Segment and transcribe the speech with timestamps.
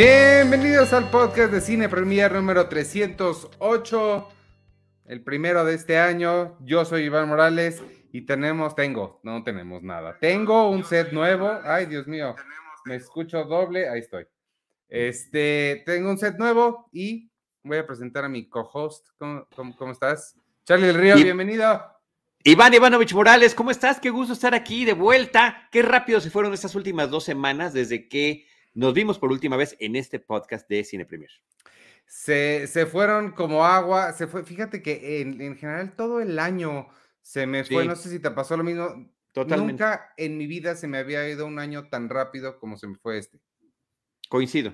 [0.00, 4.28] Bienvenidos al podcast de Cine Premier número 308,
[5.06, 6.56] el primero de este año.
[6.60, 7.82] Yo soy Iván Morales
[8.12, 10.16] y tenemos, tengo, no tenemos nada.
[10.20, 11.50] Tengo un set nuevo.
[11.64, 12.36] Ay, Dios mío,
[12.84, 13.88] me escucho doble.
[13.88, 14.24] Ahí estoy.
[14.88, 17.28] Este, tengo un set nuevo y
[17.64, 19.08] voy a presentar a mi co-host.
[19.18, 20.36] ¿Cómo, cómo, estás?
[20.62, 21.82] Charlie del Río, bienvenido.
[22.44, 23.98] Iván Ivanovich Morales, ¿cómo estás?
[23.98, 25.68] Qué gusto estar aquí de vuelta.
[25.72, 28.46] Qué rápido se fueron estas últimas dos semanas desde que
[28.78, 31.32] nos vimos por última vez en este podcast de Cine Premier.
[32.06, 36.86] Se, se fueron como agua, se fue, fíjate que en, en general todo el año
[37.20, 39.10] se me fue, no sé si te pasó lo mismo.
[39.32, 39.72] Totalmente.
[39.72, 42.94] Nunca en mi vida se me había ido un año tan rápido como se me
[42.94, 43.40] fue este.
[44.28, 44.72] Coincido.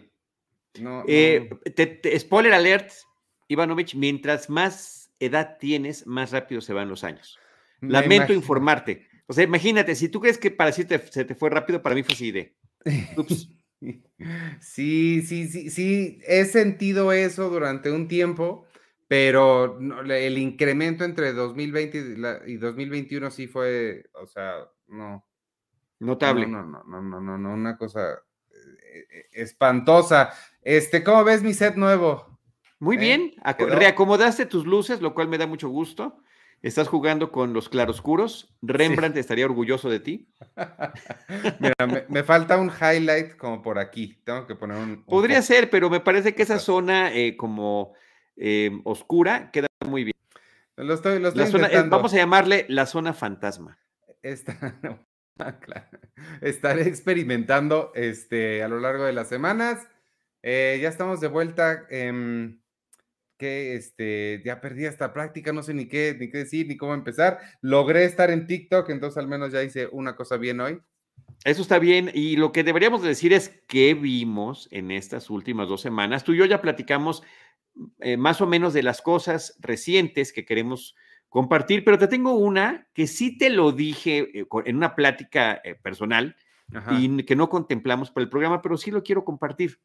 [0.78, 1.48] No, eh,
[2.18, 2.92] spoiler alert,
[3.48, 7.38] Ivanovich, mientras más edad tienes, más rápido se van los años.
[7.80, 9.08] Lamento informarte.
[9.26, 12.02] O sea, imagínate, si tú crees que para ti se te fue rápido, para mí
[12.02, 12.54] fue así de.
[13.16, 13.48] Ups.
[14.60, 18.66] Sí, sí, sí, sí, he sentido eso durante un tiempo,
[19.08, 22.16] pero el incremento entre 2020
[22.46, 24.54] y 2021 sí fue, o sea,
[24.88, 25.26] no.
[26.00, 26.46] Notable.
[26.46, 30.30] No, no, no, no, no, no, una cosa eh, eh, espantosa.
[30.62, 32.40] Este, ¿cómo ves mi set nuevo?
[32.80, 33.00] Muy ¿Eh?
[33.00, 36.23] bien, reacomodaste tus luces, lo cual me da mucho gusto.
[36.64, 38.56] Estás jugando con los claroscuros.
[38.62, 40.30] Rembrandt estaría orgulloso de ti.
[41.60, 41.74] Mira,
[42.08, 44.18] me, falta un highlight como por aquí.
[44.24, 45.04] Tengo que poner un.
[45.04, 47.92] Podría ser, pero me parece que esa zona eh, como
[48.36, 50.16] eh, oscura queda muy bien.
[50.76, 53.78] Lo estoy, lo eh, vamos a llamarle la zona fantasma.
[55.38, 55.58] Ah,
[56.40, 59.86] Estaré experimentando este, a lo largo de las semanas.
[60.42, 61.86] ya estamos de vuelta.
[63.36, 66.94] Que este, ya perdí esta práctica, no sé ni qué, ni qué decir, ni cómo
[66.94, 67.38] empezar.
[67.60, 70.80] Logré estar en TikTok, entonces al menos ya hice una cosa bien hoy.
[71.44, 72.10] Eso está bien.
[72.14, 76.24] Y lo que deberíamos decir es qué vimos en estas últimas dos semanas.
[76.24, 77.22] Tú y yo ya platicamos
[78.00, 80.94] eh, más o menos de las cosas recientes que queremos
[81.28, 85.74] compartir, pero te tengo una que sí te lo dije eh, en una plática eh,
[85.74, 86.36] personal
[86.90, 89.80] y que no contemplamos para el programa, pero sí lo quiero compartir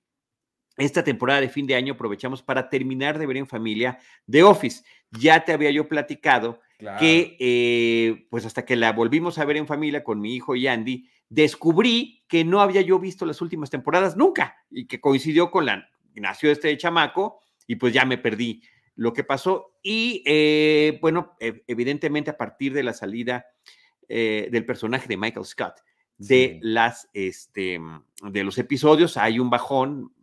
[0.80, 4.84] esta temporada de fin de año aprovechamos para terminar de ver en familia The Office.
[5.12, 6.62] Ya te había yo platicado
[6.98, 10.68] que, eh, pues hasta que la volvimos a ver en familia con mi hijo y
[10.68, 15.66] Andy, descubrí que no había yo visto las últimas temporadas nunca y que coincidió con
[15.66, 18.64] la, nació este chamaco y pues ya me perdí
[18.96, 19.78] lo que pasó.
[19.84, 23.46] Y eh, bueno, evidentemente a partir de la salida
[24.08, 25.82] eh, del personaje de Michael Scott,
[26.18, 27.80] de las este
[28.24, 30.14] de los episodios hay un bajón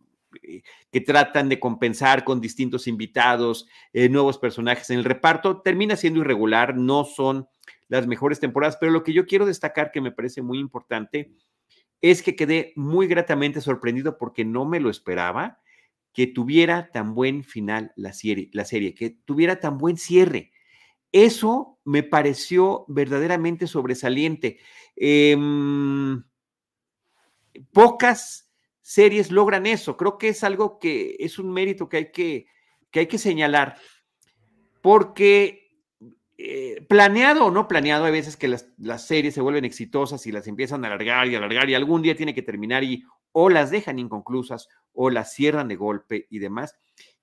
[0.91, 6.21] que tratan de compensar con distintos invitados, eh, nuevos personajes en el reparto, termina siendo
[6.21, 7.47] irregular, no son
[7.87, 11.31] las mejores temporadas, pero lo que yo quiero destacar que me parece muy importante
[12.01, 15.59] es que quedé muy gratamente sorprendido porque no me lo esperaba
[16.13, 20.51] que tuviera tan buen final la serie, la serie que tuviera tan buen cierre.
[21.11, 24.59] Eso me pareció verdaderamente sobresaliente.
[24.95, 26.23] Em,
[27.71, 28.46] pocas
[28.87, 29.97] series logran eso.
[29.97, 32.45] Creo que es algo que es un mérito que hay que,
[32.89, 33.75] que, hay que señalar,
[34.81, 35.73] porque
[36.37, 40.31] eh, planeado o no planeado, hay veces que las, las, series se vuelven exitosas y
[40.31, 43.03] las empiezan a alargar y alargar y algún día tiene que terminar y
[43.33, 46.77] o las dejan inconclusas o las cierran de golpe y demás.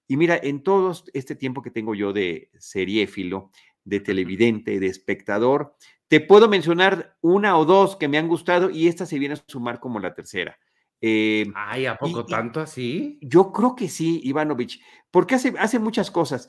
[0.07, 3.51] Y mira, en todo este tiempo que tengo yo de seriéfilo,
[3.85, 5.77] de televidente, de espectador,
[6.09, 9.43] te puedo mencionar una o dos que me han gustado y esta se viene a
[9.47, 10.59] sumar como la tercera.
[11.07, 13.19] Eh, Ay, ¿a poco tanto así?
[13.21, 16.49] Yo creo que sí, Ivanovich, porque hace, hace muchas cosas.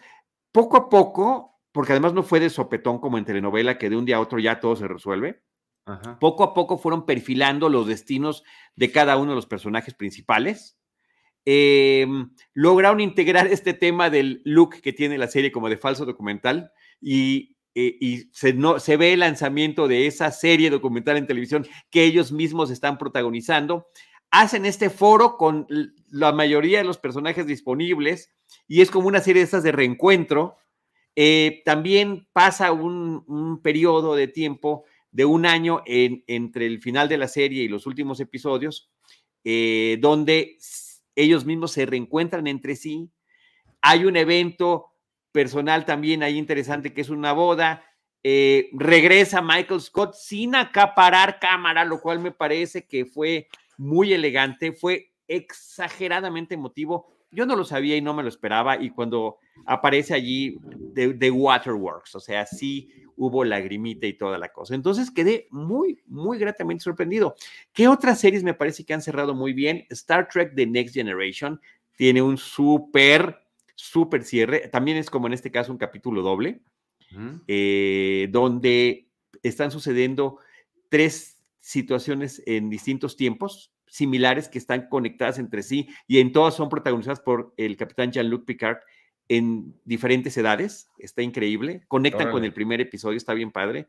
[0.53, 4.05] Poco a poco, porque además no fue de sopetón como en telenovela, que de un
[4.05, 5.43] día a otro ya todo se resuelve.
[6.21, 8.45] Poco a poco fueron perfilando los destinos
[8.77, 10.79] de cada uno de los personajes principales.
[11.43, 16.71] Em, lograron integrar este tema del look que tiene la serie como de falso documental
[17.01, 21.67] y, eh, y se, no, se ve el lanzamiento de esa serie documental en televisión
[21.91, 23.87] que ellos mismos están protagonizando
[24.41, 25.65] hacen este foro con
[26.09, 28.33] la mayoría de los personajes disponibles
[28.67, 30.57] y es como una serie de estas de reencuentro.
[31.15, 37.29] Eh, también pasa un, periodo de tiempo de un año entre el final de la
[37.29, 38.91] serie y los últimos episodios,
[39.45, 40.57] eh, donde
[41.15, 43.09] ellos mismos se reencuentran entre sí.
[43.81, 44.87] Hay un evento
[45.31, 47.85] personal también ahí interesante que es una boda.
[48.21, 54.71] Eh, regresa Michael Scott sin acaparar cámara, lo cual me parece que fue muy elegante,
[54.71, 57.07] fue exageradamente emotivo.
[57.31, 58.81] Yo no lo sabía y no me lo esperaba.
[58.81, 60.57] Y cuando aparece allí
[60.93, 64.75] The, Waterworks, o sea, sí, hubo lagrimita y toda la cosa.
[64.75, 67.35] Entonces quedé muy, muy gratamente sorprendido.
[67.73, 69.85] ¿Qué otras series me parece que han cerrado muy bien?
[69.89, 71.59] Star Trek The Next Generation
[71.97, 73.41] tiene un súper,
[73.75, 74.69] súper cierre.
[74.69, 76.61] También es como en este caso un capítulo doble,
[77.47, 79.07] eh, donde
[79.43, 80.39] están sucediendo
[80.89, 81.34] tres
[81.65, 87.21] situaciones en distintos tiempos similares que están conectadas entre sí y en todas son protagonizadas
[87.21, 88.77] por el capitán Jean-Luc Picard
[89.29, 90.89] en diferentes edades.
[90.99, 91.83] Está increíble.
[91.87, 93.87] Conectan con el primer episodio, está bien padre.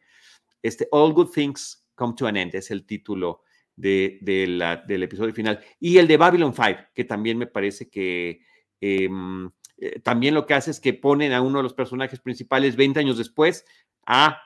[0.63, 3.43] Este, All Good Things Come to an End es el título
[3.77, 5.61] de, la, del episodio final.
[5.79, 8.41] Y el de Babylon 5, que también me parece que
[8.81, 12.75] em, eh, también lo que hace es que ponen a uno de los personajes principales
[12.75, 13.67] 20 años después
[14.07, 14.41] a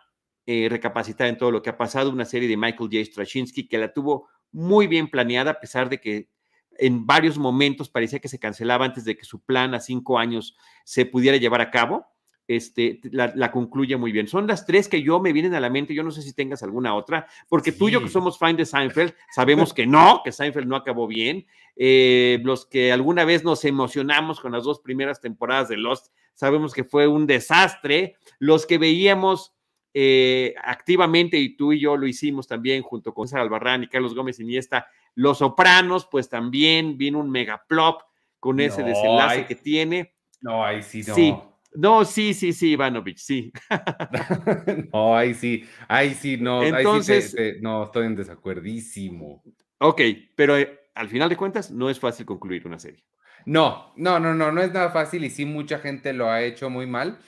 [0.52, 2.10] eh, recapacitar en todo lo que ha pasado.
[2.10, 3.04] Una serie de Michael J.
[3.04, 6.28] Straczynski que la tuvo muy bien planeada, a pesar de que
[6.76, 10.56] en varios momentos parecía que se cancelaba antes de que su plan a cinco años
[10.84, 12.04] se pudiera llevar a cabo.
[12.48, 14.26] Este, la, concluye muy bien.
[14.26, 15.94] Son las tres que yo me vienen a la mente.
[15.94, 18.66] Yo no sé si tengas alguna otra, porque tú y yo que somos fan de
[18.66, 21.46] Seinfeld, sabemos que no, que Seinfeld no acabó bien.
[21.76, 26.74] Eh, los que alguna vez nos emocionamos con las dos primeras temporadas de Lost, sabemos
[26.74, 28.16] que fue un desastre.
[28.40, 29.54] Los que veíamos
[29.92, 34.14] eh, activamente, y tú y yo lo hicimos también junto con César Albarrán y Carlos
[34.14, 38.02] Gómez Iniesta, Los Sopranos, pues también vino un megaplop
[38.38, 40.14] con ese desenlace que tiene.
[40.40, 41.14] No, ahí sí no.
[41.14, 41.34] Sí,
[41.74, 43.52] no, sí, sí, sí, Ivanovich, sí.
[44.92, 46.62] no, ahí sí, ahí sí, no.
[46.62, 49.42] Entonces, no, estoy en desacuerdísimo.
[49.78, 50.00] Ok,
[50.34, 53.04] pero eh, al final de cuentas no es fácil concluir una serie.
[53.46, 56.68] No, no, no, no, no es nada fácil y sí mucha gente lo ha hecho
[56.68, 57.18] muy mal.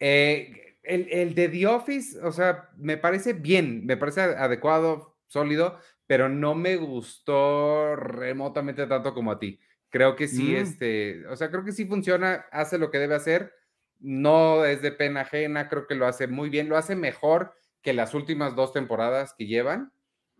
[0.00, 5.78] Eh, el, el de The Office, o sea, me parece bien, me parece adecuado, sólido,
[6.06, 9.60] pero no me gustó remotamente tanto como a ti.
[9.90, 10.56] Creo que sí, mm.
[10.56, 13.52] este, o sea, creo que sí funciona, hace lo que debe hacer
[14.00, 17.92] no es de pena ajena, creo que lo hace muy bien, lo hace mejor que
[17.92, 19.92] las últimas dos temporadas que llevan,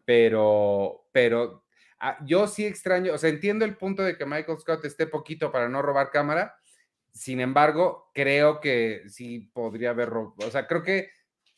[0.04, 1.64] pero, pero
[2.00, 5.52] ah, yo sí extraño, o sea, entiendo el punto de que Michael Scott esté poquito
[5.52, 6.56] para no robar cámara,
[7.12, 11.10] sin embargo, creo que sí podría haber, o sea, creo que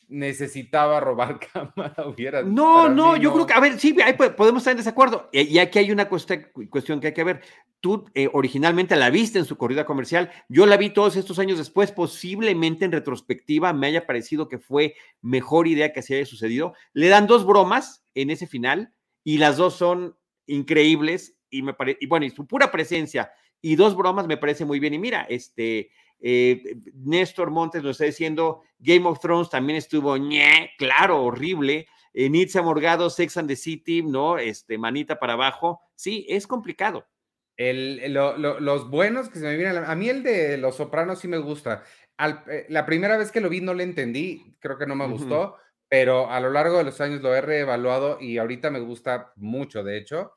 [0.07, 2.43] necesitaba robar cámara, hubiera.
[2.43, 3.95] No, no, yo creo que, a ver, sí,
[4.37, 5.29] podemos estar en desacuerdo.
[5.31, 7.41] Y aquí hay una cuestión que hay que ver.
[7.79, 11.57] Tú eh, originalmente la viste en su corrida comercial, yo la vi todos estos años
[11.57, 16.75] después, posiblemente en retrospectiva me haya parecido que fue mejor idea que se haya sucedido.
[16.93, 20.15] Le dan dos bromas en ese final y las dos son
[20.47, 23.31] increíbles y me parece, y bueno, y su pura presencia
[23.63, 24.93] y dos bromas me parece muy bien.
[24.93, 25.89] Y mira, este,
[26.19, 26.61] eh,
[26.93, 31.87] Néstor Montes nos está diciendo, Game of Thrones también estuvo, ñe, claro, horrible.
[32.13, 34.37] Eh, Nitza Morgado, Sex and the City, ¿no?
[34.37, 35.81] Este, manita para abajo.
[35.95, 37.07] Sí, es complicado.
[37.55, 41.27] El, los buenos que se me vienen a, a mí el de Los Sopranos sí
[41.27, 41.83] me gusta.
[42.19, 45.55] Eh, la primera vez que lo vi no le entendí, creo que no me gustó,
[45.87, 49.83] pero a lo largo de los años lo he reevaluado y ahorita me gusta mucho,
[49.83, 50.33] de hecho.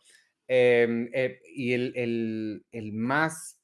[0.49, 1.11] Em,
[1.55, 3.61] y el, el, el, más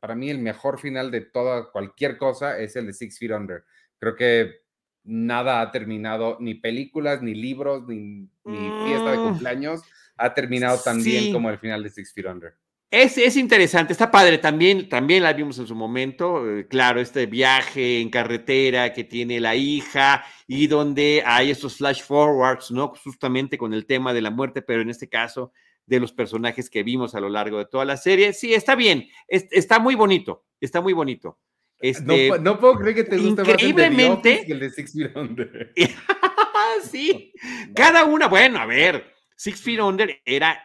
[0.00, 3.64] para mí el mejor final de toda cualquier cosa es el de Six Feet Under.
[3.98, 4.62] Creo que
[5.04, 9.24] nada ha terminado, ni películas, ni libros, ni, fiesta de mm.
[9.24, 9.82] cumpleaños
[10.16, 12.54] ha terminado tan bien como el final de Six Feet Under.
[12.90, 17.24] Es, es, interesante, está padre, también, también la vimos en su momento, eh, claro, este
[17.24, 22.88] viaje en carretera que tiene la hija y donde hay estos flash forwards, ¿no?
[23.02, 25.52] Justamente con el tema de la muerte, pero en este caso
[25.86, 28.32] de los personajes que vimos a lo largo de toda la serie.
[28.32, 31.38] Sí, está bien, está muy bonito, está muy bonito.
[31.78, 35.72] Este, no, puedo creer que te guste increíblemente, más el de Six Feet Under.
[36.84, 37.32] sí,
[37.74, 40.64] cada una, bueno, a ver, Six Feet Under era,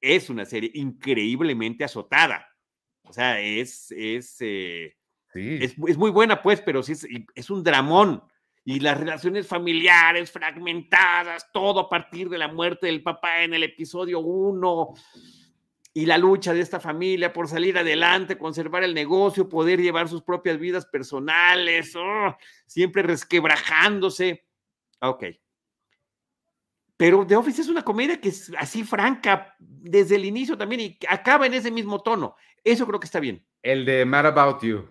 [0.00, 2.48] es una serie increíblemente azotada.
[3.04, 4.96] O sea, es, es, eh,
[5.34, 7.06] es, muy buena, pues, pero sí es,
[7.36, 8.24] es un dramón
[8.68, 13.62] y las relaciones familiares fragmentadas, todo a partir de la muerte del papá en el
[13.62, 14.94] episodio 1
[15.94, 20.20] y la lucha de esta familia por salir adelante, conservar el negocio, poder llevar sus
[20.22, 24.44] propias vidas personales, oh, siempre resquebrajándose.
[25.00, 25.26] Ok.
[26.96, 30.98] Pero The Office es una comedia que es así franca desde el inicio también y
[31.08, 32.34] acaba en ese mismo tono.
[32.64, 33.46] Eso creo que está bien.
[33.62, 34.90] El de Mad About You.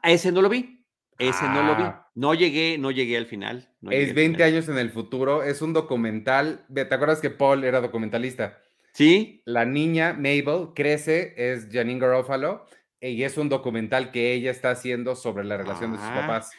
[0.00, 0.81] A ese no lo vi.
[1.28, 1.82] Ese no lo vi.
[1.84, 2.08] Ah.
[2.14, 3.68] No llegué, no llegué al final.
[3.90, 5.42] es 20 años en el futuro.
[5.42, 6.66] Es un documental.
[6.72, 8.58] ¿Te acuerdas que Paul era documentalista?
[8.92, 9.42] Sí.
[9.44, 12.66] La niña Mabel crece, es Janine Garofalo,
[13.00, 16.20] y es un documental que ella está haciendo sobre la relación de sus ah.
[16.20, 16.50] papás.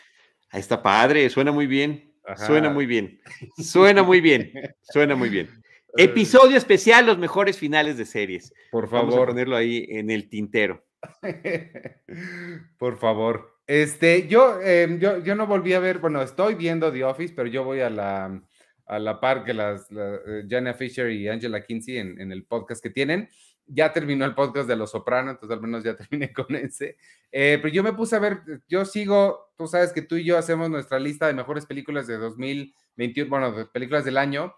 [0.50, 2.14] Ahí está padre, suena muy bien.
[2.38, 3.20] Suena muy bien.
[3.58, 4.52] Suena muy bien.
[4.82, 5.50] Suena muy bien.
[5.96, 8.54] Episodio especial, los mejores finales de series.
[8.72, 9.10] Por favor.
[9.10, 10.84] Vamos a ponerlo ahí en el tintero.
[12.78, 13.53] Por favor.
[13.66, 17.48] Este, yo, em, yo, yo no volví a ver, bueno, estoy viendo The Office, pero
[17.48, 18.42] yo voy a la,
[18.86, 22.90] a la par que las, la, eh, Fisher y Angela Kinsey en, el podcast que
[22.90, 23.30] tienen.
[23.66, 26.98] Ya terminó el podcast de Los Sopranos, entonces al menos ya terminé con ese.
[27.32, 30.38] Eh, pero yo me puse a ver, yo sigo, tú sabes que tú y yo
[30.38, 34.54] hacemos nuestra lista de mejores películas de 2021, bueno, de películas del año,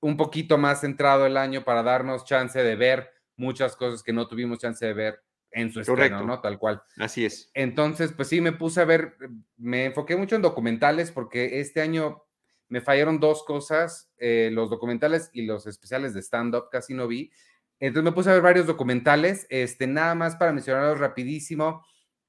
[0.00, 4.26] un poquito más centrado el año para darnos chance de ver muchas cosas que no
[4.26, 6.40] tuvimos chance de ver en su estreno, ¿no?
[6.40, 6.82] Tal cual.
[6.98, 7.50] Así es.
[7.54, 9.16] Entonces, pues sí, me puse a ver,
[9.56, 12.24] me enfoqué mucho en documentales porque este año
[12.68, 17.32] me fallaron dos cosas, eh, los documentales y los especiales de stand-up casi no vi.
[17.80, 21.84] Entonces me puse a ver varios documentales, este, nada más para mencionarlos rapidísimo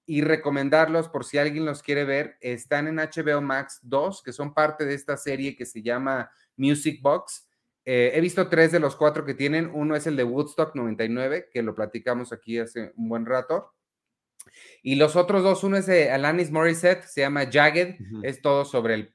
[0.06, 2.38] y recomendarlos por si alguien los quiere ver.
[2.42, 7.02] Están en HBO Max 2, que son parte de esta serie que se llama Music
[7.02, 7.48] Box.
[7.86, 9.70] Eh, he visto tres de los cuatro que tienen.
[9.74, 13.74] Uno es el de Woodstock 99, que lo platicamos aquí hace un buen rato.
[14.82, 18.96] Y los otros dos, uno es de Alanis Morissette, se llama Jagged, es todo sobre
[18.96, 19.14] el,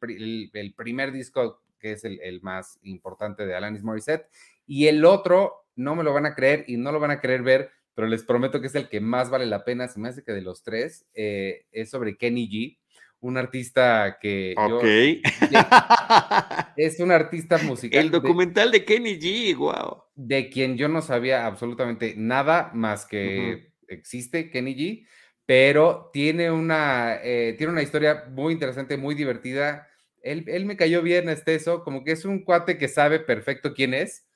[0.54, 4.28] el, primer disco que es el, el, más importante de Alanis Morissette.
[4.66, 7.42] Y el otro, no me lo van a creer y no lo van a querer
[7.42, 10.23] ver, pero les prometo que es el que más vale la pena, se me hace
[10.23, 12.78] que de los tres, eh, es sobre Kenny G
[13.20, 14.85] un artista que Ok.
[16.76, 18.00] es un artista musical.
[18.00, 20.04] El documental de, Kenny G, wow.
[20.14, 25.06] De quien yo no sabía absolutamente nada más que existe Kenny G,
[25.44, 29.88] pero tiene una, eh, tiene una historia muy interesante, muy divertida.
[30.22, 33.75] Él, él me cayó bien, este eso, como que es un cuate que sabe perfecto
[33.75, 34.26] quién es.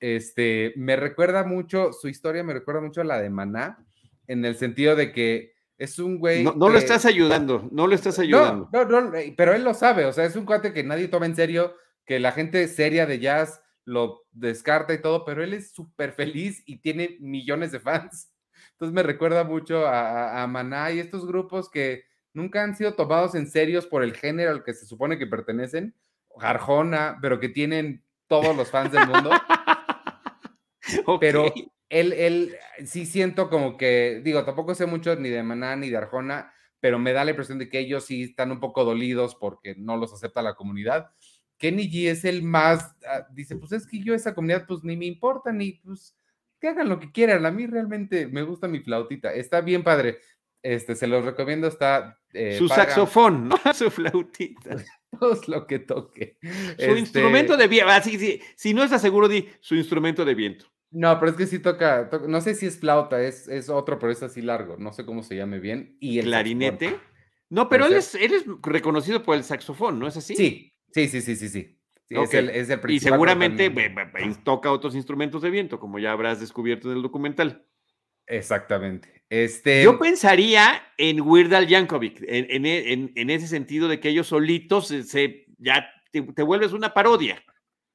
[0.00, 3.86] Este, me recuerda mucho, su historia me recuerda mucho a la de Maná,
[4.26, 6.44] en el sentido de que es un güey.
[6.44, 8.68] No, lo estás ayudando, no lo estás ayudando.
[8.72, 11.26] No, no, eh, pero él lo sabe, o sea, es un cuate que nadie toma
[11.26, 15.72] en serio, que la gente seria de jazz lo descarta y todo, pero él es
[15.72, 18.32] súper feliz y tiene millones de fans.
[18.72, 23.34] Entonces me recuerda mucho a, a, Maná y estos grupos que nunca han sido tomados
[23.34, 25.94] en serios por el género al que se supone que pertenecen,
[26.40, 29.30] Arjona, pero que tienen todos los fans del mundo.
[31.20, 31.52] Pero
[31.88, 35.96] él, él sí siento como que, digo, tampoco sé mucho ni de Maná ni de
[35.96, 39.74] Arjona, pero me da la impresión de que ellos sí están un poco dolidos porque
[39.76, 41.10] no los acepta la comunidad.
[41.58, 44.96] Kenny G es el más, ah, dice, pues es que yo esa comunidad pues ni
[44.96, 46.16] me importa, ni pues
[46.60, 50.18] que hagan lo que quieran, a mí realmente me gusta mi flautita, está bien padre,
[50.62, 52.18] este, se los recomiendo, está...
[52.32, 53.56] Eh, Su saxofón, ¿no?
[53.74, 54.76] Su flautita.
[55.18, 56.38] Todo lo que toque.
[56.42, 60.73] Su este instrumento de viento, ah, si no está seguro, di su instrumento de viento.
[60.94, 64.12] No, pero es que sí toca, no sé si es flauta, es, es otro, pero
[64.12, 65.96] es así largo, no sé cómo se llame bien.
[65.98, 67.00] Y el ¿Clarinete?
[67.50, 68.16] No, pero él es,
[68.62, 70.36] reconocido por el saxofón, ¿no es así?
[70.36, 71.80] Sí, sí, sí, sí, sí, sí.
[72.08, 73.72] es, el, es el Y seguramente
[74.44, 77.66] toca otros instrumentos de viento, como ya habrás descubierto en el documental.
[78.28, 79.24] Exactamente.
[79.28, 79.82] Este...
[79.82, 84.86] Yo pensaría en Weird Al Yankovic, en, en, en, ese sentido de que ellos solitos
[84.86, 87.42] se, ya te, te, vuelves una parodia.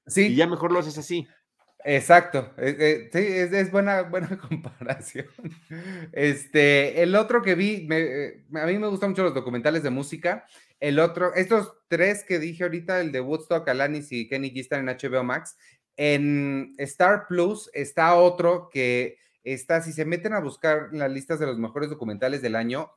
[0.05, 0.27] Sí.
[0.27, 1.27] Y ya mejor lo haces así.
[1.85, 5.27] Exacto, eh, eh, sí, es, buena, buena comparación.
[6.11, 10.45] Este, el otro que vi, eh, a mí me gustan mucho los documentales de música.
[10.79, 14.87] El otro, estos tres que dije ahorita, el de Woodstock, Alanis y Kenny G están
[14.87, 15.57] en HBO Max.
[15.95, 21.45] En Star Plus está otro que está, si se meten a buscar las listas de
[21.45, 22.91] los mejores documentales del año,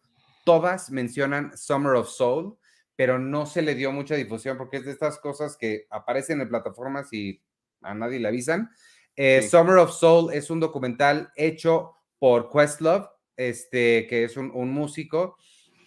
[0.45, 2.57] todas mencionan Summer of Soul,
[2.97, 6.49] pero no se le dio mucha difusión porque es de estas cosas que aparecen en
[6.49, 7.41] plataformas y
[7.83, 8.71] a nadie le avisan.
[9.17, 15.37] Eh, Summer of Soul es un documental hecho por Questlove, este, que es un, músico,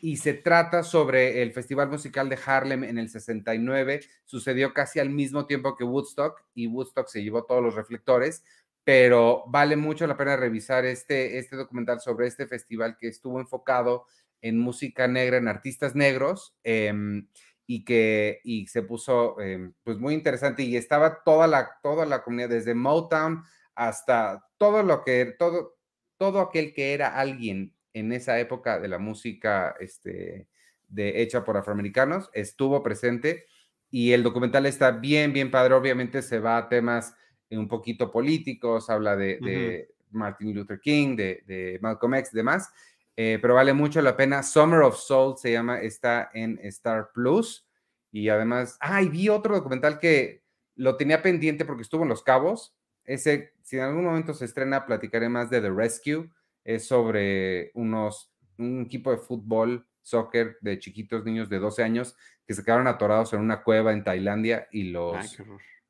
[0.02, 4.02] y se trata sobre el Festival Musical de Harlem en el 69.
[4.26, 8.44] Sucedió casi al mismo tiempo que Woodstock, y Woodstock se llevó todos los reflectores,
[8.84, 14.06] pero vale mucho la pena revisar este, este documental sobre este festival que estuvo enfocado
[14.42, 16.56] en música negra, en artistas negros.
[16.64, 17.28] Em,
[17.68, 22.24] y que y se puso em, pues muy interesante y estaba toda la, toda la
[22.24, 23.44] comunidad, desde Motown
[23.74, 25.78] hasta todo lo que, todo,
[26.18, 30.48] todo aquel que era alguien en esa época de la música este,
[30.88, 33.46] de, hecha por afroamericanos, estuvo presente
[33.90, 37.16] y el documental está bien, bien padre, obviamente se va a temas
[37.50, 42.70] un poquito políticos, habla de, Martin Luther King, de, de Malcolm X demás,
[43.18, 44.44] eh, pero vale mucho la pena.
[44.44, 47.68] Summer of Soul se llama, está en Star Plus.
[48.12, 50.44] Y además, ah, vi otro documental que
[50.76, 52.76] lo tenía pendiente porque estuvo en Los Cabos.
[53.04, 56.30] Ese, si en algún momento se estrena, platicaré más de The Rescue.
[56.64, 62.54] Es sobre unos, un equipo de fútbol, soccer de chiquitos niños de 12 años que
[62.54, 65.38] se quedaron atorados en una cueva en Tailandia y los,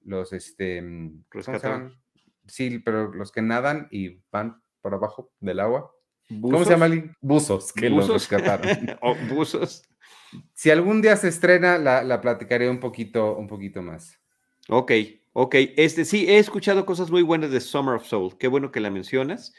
[0.02, 1.24] los, este, mm,
[2.48, 5.95] Sí, pero los que nadan y van por abajo del agua
[6.30, 6.90] ¿Cómo se llama?
[7.22, 8.10] Buzos, que ¿Buzos?
[8.10, 8.98] los rescataron.
[9.02, 9.84] o buzos.
[10.54, 14.20] Si algún día se estrena, la, la, platicaré un poquito, un poquito más.
[14.68, 14.92] Ok,
[15.34, 15.56] ok.
[15.78, 18.38] Este, sí, he escuchado cosas muy buenas de Summer of Soul.
[18.38, 19.54] Qué bueno que la mencionas.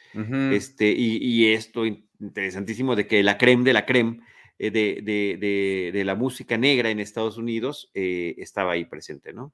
[0.53, 4.21] este, y, y, esto interesantísimo de que la creme de la creme
[4.59, 9.53] eh, de, de, de, la música negra en Estados Unidos eh, estaba ahí presente, ¿no?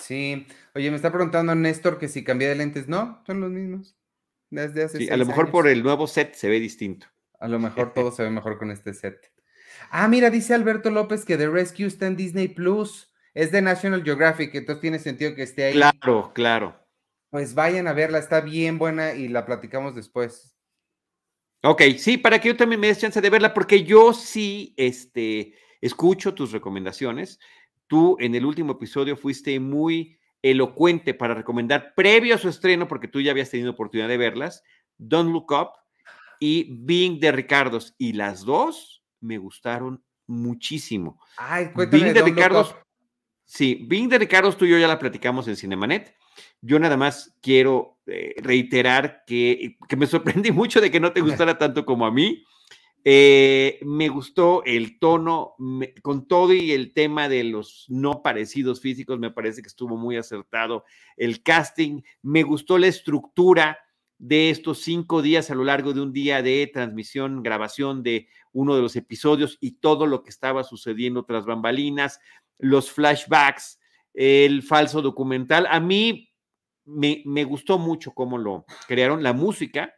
[0.00, 0.46] Sí.
[0.74, 2.88] Oye, me está preguntando Néstor que si cambié de lentes.
[2.88, 3.96] No, son los mismos.
[4.52, 7.06] Desde hace sí, a lo mejor por el nuevo set se ve distinto.
[7.40, 9.32] A lo mejor todo se ve mejor con este set.
[9.90, 13.10] Ah, mira, dice Alberto López que The Rescue está en Disney Plus.
[13.32, 15.72] Es de National Geographic, entonces tiene sentido que esté ahí.
[15.72, 16.78] Claro, claro.
[17.30, 20.54] Pues vayan a verla, está bien buena y la platicamos después.
[21.62, 25.54] Ok, sí, para que yo también me des chance de verla, porque yo sí este,
[25.80, 27.40] escucho tus recomendaciones.
[27.86, 33.08] Tú en el último episodio fuiste muy elocuente para recomendar previo a su estreno, porque
[33.08, 34.62] tú ya habías tenido oportunidad de verlas,
[34.98, 35.70] Don't Look Up
[36.40, 37.94] y Being de Ricardos.
[37.98, 41.20] Y las dos me gustaron muchísimo.
[41.36, 42.12] Ay, cuéntame.
[42.12, 42.74] de Ricardos.
[43.44, 46.16] Sí, Being de Ricardos, tú y yo ya la platicamos en Cinemanet.
[46.60, 51.20] Yo nada más quiero eh, reiterar que, que, me sorprendí mucho de que no te
[51.20, 52.44] gustara tanto como a mí.
[53.04, 55.56] Eh, me gustó el tono,
[56.02, 60.16] con todo y el tema de los no parecidos físicos, me parece que estuvo muy
[60.16, 60.84] acertado.
[61.16, 63.78] El casting, me gustó la estructura
[64.18, 68.76] de estos cinco días a lo largo de un día de transmisión, grabación de uno
[68.76, 72.20] de los episodios y todo lo que estaba sucediendo tras bambalinas,
[72.58, 73.80] los flashbacks,
[74.14, 75.66] el falso documental.
[75.68, 76.30] A mí
[76.84, 79.92] me, me gustó mucho cómo lo crearon, la música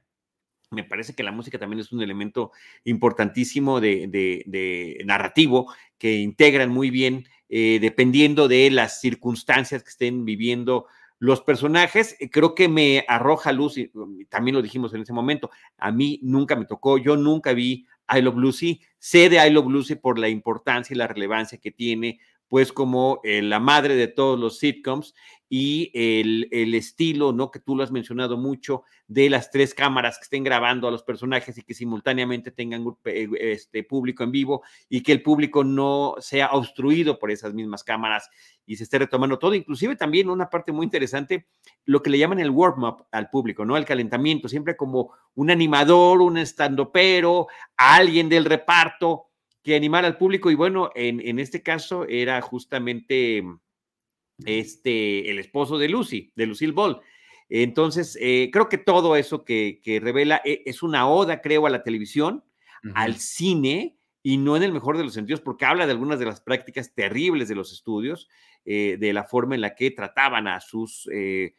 [0.75, 2.53] me parece que la música también es un elemento
[2.85, 10.87] importantísimo de, narrativo que integran muy bien eh, dependiendo de las circunstancias que estén viviendo
[11.19, 12.17] los personajes.
[12.21, 15.91] Eh, creo que me arroja luz, y um, también lo dijimos en ese momento, a
[15.91, 19.95] mí nunca me tocó, yo nunca vi I Love Lucy, sé de I Love Lucy
[19.95, 24.39] por la importancia y la relevancia que tiene pues como eh, la madre de todos
[24.39, 25.15] los sitcoms
[25.49, 27.51] y el, el, estilo, ¿no?
[27.51, 31.03] Que tú lo has mencionado mucho, de las tres cámaras que estén grabando a los
[31.03, 36.17] personajes y que simultáneamente tengan eh, este público en vivo y que el público no
[36.21, 38.31] sea obstruido por esas mismas cámaras
[38.67, 41.47] y se esté retomando todo, inclusive también una parte muy interesante,
[41.85, 43.77] lo que le llaman el warm-up al público, ¿no?
[43.77, 49.27] El calentamiento, siempre como un animador, un estandopero, alguien del reparto,
[49.65, 50.51] que animar al público.
[50.51, 53.43] Y bueno, en, en este caso era justamente
[54.45, 57.01] este, el esposo de Lucy, de Lucille Ball.
[57.49, 61.71] Entonces, eh, creo que todo eso que, que, revela eh, es una oda, creo, a
[61.71, 62.45] la televisión,
[62.95, 66.27] al cine, y no en el mejor de los sentidos, porque habla de algunas de
[66.27, 68.29] las prácticas terribles de los estudios,
[68.65, 71.55] eh, de la forma en la que trataban a sus eh,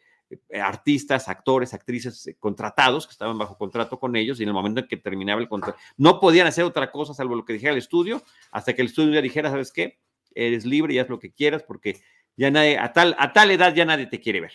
[0.61, 4.81] artistas, actores, actrices eh, contratados que estaban bajo contrato con ellos y en el momento
[4.81, 7.77] en que terminaba el contrato no podían hacer otra cosa salvo lo que dijera el
[7.77, 9.99] estudio hasta que el estudio ya dijera, ¿sabes qué?
[10.33, 12.01] Eres libre y haz lo que quieras porque
[12.37, 14.53] ya nadie, a tal, a tal edad ya nadie te quiere ver.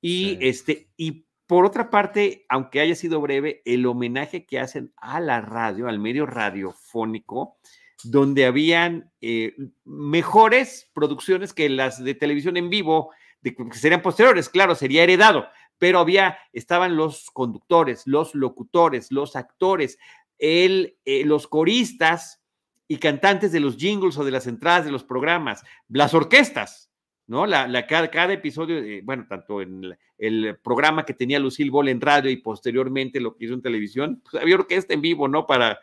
[0.00, 5.20] Y, este, y por otra parte, aunque haya sido breve, el homenaje que hacen a
[5.20, 7.58] la radio, al medio radiofónico,
[8.04, 14.48] donde habían eh, mejores producciones que las de televisión en vivo, de, que serían posteriores,
[14.48, 15.46] claro, sería heredado,
[15.78, 19.98] pero había, estaban los conductores, los locutores, los actores,
[20.38, 22.42] el, eh, los coristas
[22.86, 26.90] y cantantes de los jingles o de las entradas de los programas, las orquestas,
[27.26, 27.46] ¿no?
[27.46, 32.28] La, la cada, episodio, bueno, tanto en el, programa que tenía Lucille Ball en radio
[32.30, 35.46] y posteriormente lo que hizo en televisión, pues había orquesta en vivo, ¿no?
[35.46, 35.78] Para,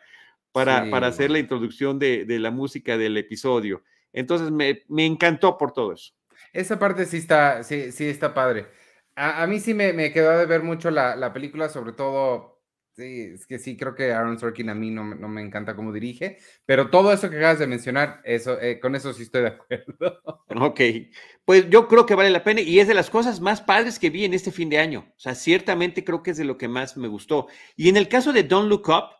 [0.52, 3.82] para, para hacer la introducción de, de, la música del episodio.
[4.12, 6.12] Entonces me, me encantó por todo eso.
[6.58, 8.66] Esa parte sí está, sí, sí está padre.
[9.14, 12.62] A, mí sí me, me, quedó de ver mucho la, la, película, sobre todo,
[12.96, 15.92] sí, es que sí, creo que Aaron Sorkin a mí no, no me encanta cómo
[15.92, 19.48] dirige, pero todo eso que acabas de mencionar, eso, eh, con eso sí estoy de
[19.48, 20.20] acuerdo.
[20.60, 20.80] Ok,
[21.44, 24.10] pues yo creo que vale la pena y es de las cosas más padres que
[24.10, 25.12] vi en este fin de año.
[25.16, 27.46] O sea, ciertamente creo que es de lo que más me gustó.
[27.76, 29.10] Y en el caso de Don't Look Up,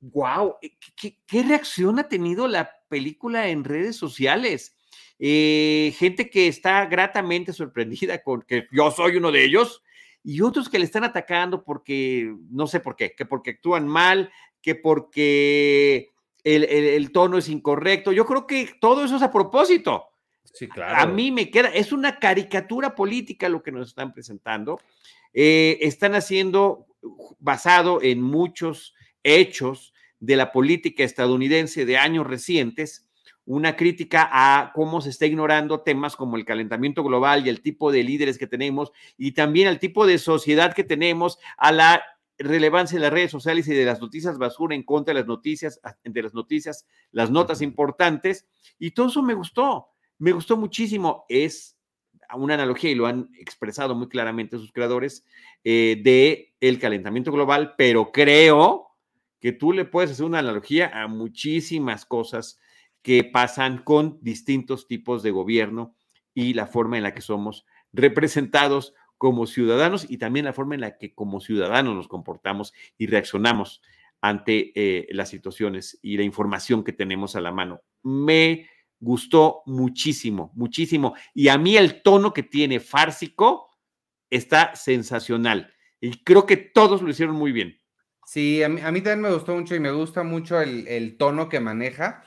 [0.00, 4.75] wow, eh, ¿qué, ¿qué, reacción ha tenido la película en redes sociales?
[5.18, 9.82] Eh, gente que está gratamente sorprendida con que yo soy uno de ellos
[10.22, 14.30] y otros que le están atacando porque no sé por qué, que porque actúan mal,
[14.60, 16.10] que porque
[16.44, 18.12] el, tono es incorrecto.
[18.12, 20.06] Yo creo que todo eso es a propósito.
[20.42, 20.96] Sí, claro.
[20.96, 24.80] A mí me queda, es una caricatura política lo que nos están presentando.
[25.32, 26.86] Eh, están haciendo
[27.38, 33.05] basado en muchos hechos de la política estadounidense de años recientes
[33.46, 37.92] una crítica a cómo se está ignorando temas como el calentamiento global y el tipo
[37.92, 42.02] de líderes que tenemos y también al tipo de sociedad que tenemos, a la
[42.38, 45.80] relevancia de las redes sociales y de las noticias basura en contra de las noticias,
[46.04, 48.46] de las noticias, las notas importantes,
[48.78, 51.24] y todo eso me gustó, me gustó muchísimo.
[51.28, 51.78] Es
[52.34, 55.24] una analogía, y lo han expresado muy claramente sus creadores,
[55.64, 58.88] eh, de el calentamiento global, pero creo
[59.40, 62.58] que tú le puedes hacer una analogía a muchísimas cosas
[63.06, 65.94] que pasan con distintos tipos de gobierno
[66.34, 70.80] y la forma en la que somos representados como ciudadanos y también la forma en
[70.80, 73.80] la que como ciudadanos nos comportamos y reaccionamos
[74.20, 77.80] ante eh, las situaciones y la información que tenemos a la mano.
[78.02, 81.14] Me gustó muchísimo, muchísimo.
[81.32, 83.68] Y a mí el tono que tiene Fársico
[84.30, 85.72] está sensacional.
[86.00, 87.78] Y creo que todos lo hicieron muy bien.
[88.26, 92.24] Sí, a mí, también me gustó mucho y me gusta mucho el, tono que maneja.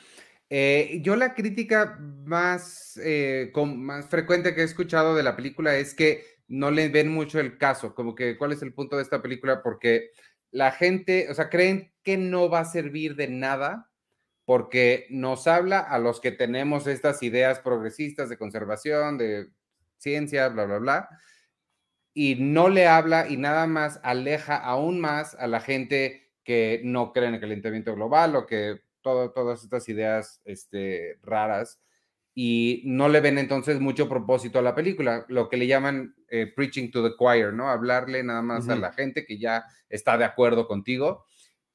[0.49, 5.93] Eh, yo la crítica más, eh, más frecuente que he escuchado de la película es
[5.93, 9.21] que no le ven mucho el caso, como que cuál es el punto de esta
[9.21, 10.09] película, porque
[10.51, 13.91] la gente, o sea, creen que no va a servir de nada
[14.45, 19.49] porque nos habla a los que tenemos estas ideas progresistas de conservación, de
[19.97, 21.09] ciencia, bla, bla, bla,
[22.15, 27.13] y no le habla y nada más aleja aún más a la gente que no
[27.13, 31.79] cree en el calentamiento global o que todo, todas estas ideas este, raras
[32.35, 36.51] y no le ven entonces mucho propósito a la película, lo que le llaman eh,
[36.55, 37.69] preaching to the choir, ¿no?
[37.69, 41.25] Hablarle nada más a la gente que ya está de acuerdo contigo.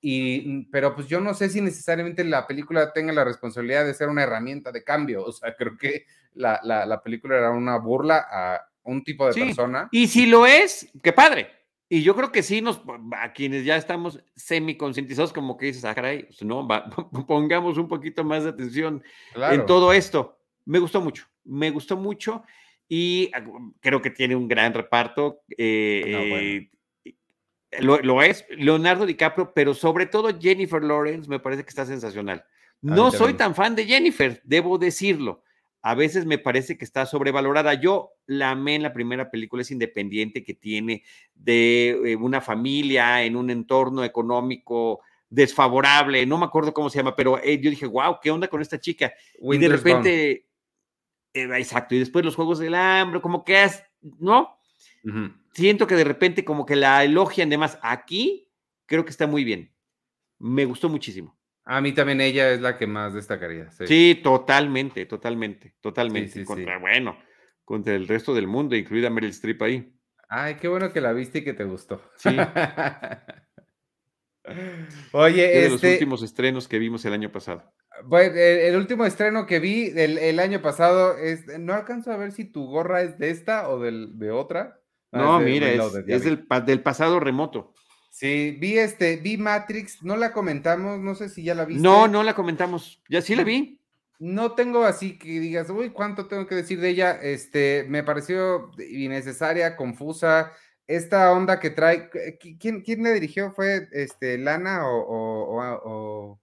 [0.00, 4.08] Y, pero pues yo no sé si necesariamente la película tenga la responsabilidad de ser
[4.08, 8.60] una herramienta de cambio, o sea, creo que la, la película era una burla a,
[8.84, 9.88] un tipo de persona.
[9.90, 11.48] Y si lo es, qué padre.
[11.88, 12.80] Y yo creo que sí nos,
[13.12, 16.66] a quienes ya estamos semi concientizados, como que dices, ah, caray, pues, no,
[17.28, 19.02] pongamos un poquito más de atención
[19.34, 20.38] en todo esto.
[20.64, 22.42] Me gustó mucho, me gustó mucho
[22.88, 23.44] y ah,
[23.80, 25.42] creo que tiene un gran reparto.
[25.58, 26.70] Eh,
[27.80, 32.44] lo, lo, es Leonardo DiCaprio, pero sobre todo Jennifer Lawrence me parece que está sensacional.
[32.80, 35.42] No soy tan fan de Jennifer, debo decirlo
[35.86, 37.74] a veces me parece que está sobrevalorada.
[37.74, 43.22] Yo la amé en la primera película, es independiente, que tiene de eh, una familia
[43.22, 47.84] en un entorno económico desfavorable, no me acuerdo cómo se llama, pero eh, yo dije,
[47.84, 49.12] wow, ¿qué onda con esta chica?
[49.38, 50.46] y de repente,
[51.34, 54.56] eh, exacto, y después los Juegos del Hambre, como que es, ¿no?
[55.52, 57.78] Siento que de repente como que la elogian de más.
[57.82, 58.48] Aquí
[58.86, 59.70] creo que está muy bien.
[60.38, 61.36] Me gustó muchísimo.
[61.66, 63.70] A mí también ella es la que más destacaría.
[63.70, 66.44] Sí, totalmente, totalmente, totalmente.
[66.44, 67.18] contra, bueno,
[67.64, 69.90] contra el resto del mundo, incluida Meryl Streep ahí.
[70.28, 72.02] Ay, qué bueno que la viste y que te gustó.
[72.16, 72.28] Sí.
[75.12, 75.58] Oye, este...
[75.58, 77.72] de los este últimos estrenos que vimos el año pasado.
[78.04, 82.44] Bueno, el, último estreno que vi el, año pasado es, no alcanzo a ver si
[82.44, 84.80] tu gorra es de esta o del, de otra.
[85.12, 87.72] Ah, no, mira, es, del pasado remoto.
[88.14, 91.82] Sí, vi este, vi Matrix, no la comentamos, no sé si ya la viste.
[91.82, 93.80] No, no la comentamos, ya sí la vi.
[94.20, 97.18] No tengo así que digas, uy, ¿cuánto tengo que decir de ella?
[97.20, 100.52] Este, me pareció innecesaria, confusa.
[100.86, 102.08] Esta onda que trae,
[102.60, 103.50] ¿quién, quién le dirigió?
[103.50, 106.40] ¿Fue este, Lana o, o,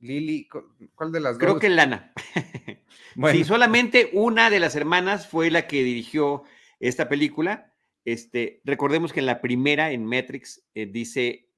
[0.00, 0.48] Lili?
[0.94, 1.38] ¿Cuál de las dos?
[1.38, 2.14] Creo que Lana.
[3.30, 6.42] Sí, solamente una de las hermanas fue la que dirigió
[6.80, 7.73] esta película
[8.04, 11.48] este, recordemos que en la primera, en Matrix, eh, dice,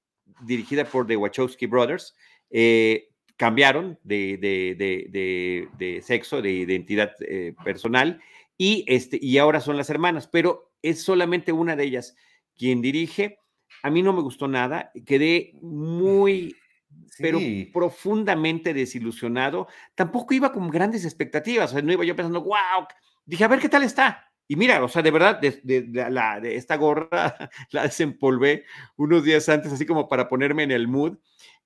[0.43, 2.15] dirigida por The Wachowski Brothers,
[2.51, 8.21] eh, cambiaron de, de, sexo, de identidad eh, personal,
[8.57, 12.17] y, este, y ahora son las hermanas, pero es solamente una de ellas
[12.57, 13.39] quien dirige.
[13.83, 16.57] A mí no me gustó nada, quedé muy,
[17.19, 17.39] pero
[17.73, 19.67] profundamente desilusionado.
[19.95, 22.87] Tampoco iba con grandes expectativas, no iba yo pensando, wow,
[23.27, 24.26] dije, a ver qué tal está.
[24.49, 28.65] Y mira, o sea, de verdad, de, la, de esta gorra la desempolvé
[28.97, 31.19] unos días antes, así como para ponerme en el mood.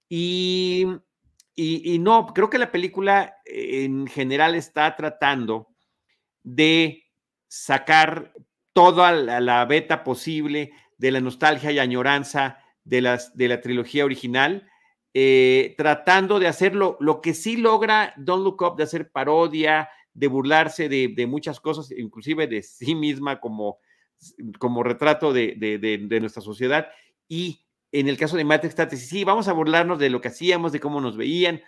[0.09, 0.87] Y,
[1.55, 5.69] y, no, creo que la película en general está tratando
[6.43, 7.05] de
[7.49, 8.33] sacar
[8.73, 14.69] toda la, beta posible de la nostalgia y añoranza de, las, de la trilogía original,
[15.13, 20.27] eh, tratando de hacerlo, lo que sí logra Don't Look Up, de hacer parodia, de
[20.27, 23.79] burlarse de, muchas cosas, inclusive de sí misma como,
[24.59, 26.89] como retrato de, nuestra sociedad.
[27.29, 30.81] Y en el caso de Matrix, sí, vamos a burlarnos de lo que hacíamos, de
[30.81, 31.61] cómo nos veían.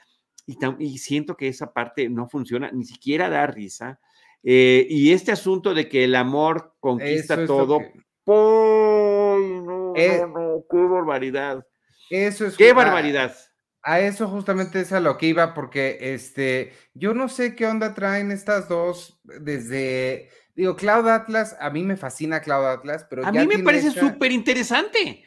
[0.47, 4.01] Y, siento que esa parte no funciona, ni siquiera da risa.
[4.43, 7.79] Eh, y este asunto de que el amor conquista todo,
[8.27, 11.65] no, eh no, no, qué barbaridad.
[12.11, 13.35] Eso es qué barbaridad.
[13.83, 17.95] A eso justamente es a lo que iba, porque este, yo no sé qué onda
[17.95, 23.27] traen estas dos desde, digo, Cloud Atlas, a mí me fascina Cloud Atlas, pero...
[23.27, 25.25] A mí me parece súper interesante.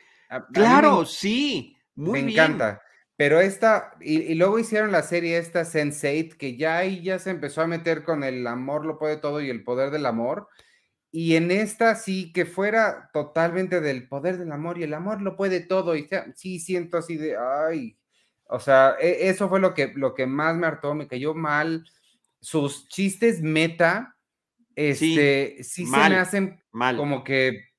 [0.54, 1.76] claro, sí.
[1.96, 2.82] Muy me encanta.
[3.18, 7.62] Pero esta, y, luego hicieron la serie esta Sense8, que ya ahí ya se empezó
[7.62, 10.50] a meter con el amor lo puede todo y el poder del amor.
[11.12, 15.38] Y en esta sí que fuera totalmente del poder del amor y el amor lo
[15.38, 15.96] puede todo.
[15.96, 17.98] Y sí siento así de, ay,
[18.47, 21.86] o sea, e, eso fue lo que, lo que más me hartó, me cayó mal.
[22.39, 24.17] Sus chistes meta,
[24.75, 26.97] este, sí, se me hacen mal.
[26.97, 27.75] como que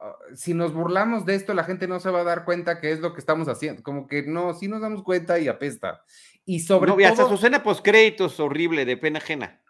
[0.00, 2.92] Ah, si nos burlamos de esto, la gente no se va a dar cuenta que
[2.92, 3.82] es lo que estamos haciendo.
[3.82, 6.04] Como que no, si nos damos cuenta y apesta.
[6.44, 9.60] Y sobre no, y hasta su escena créditos horrible, de pena ajena.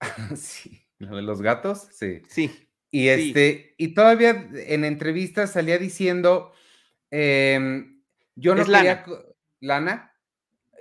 [0.36, 2.22] sí, lo de los gatos, sí.
[2.28, 2.68] Sí.
[2.90, 6.52] Y este, y todavía en entrevistas salía diciendo,
[7.10, 8.02] em,
[8.34, 9.06] yo no quería, Lana.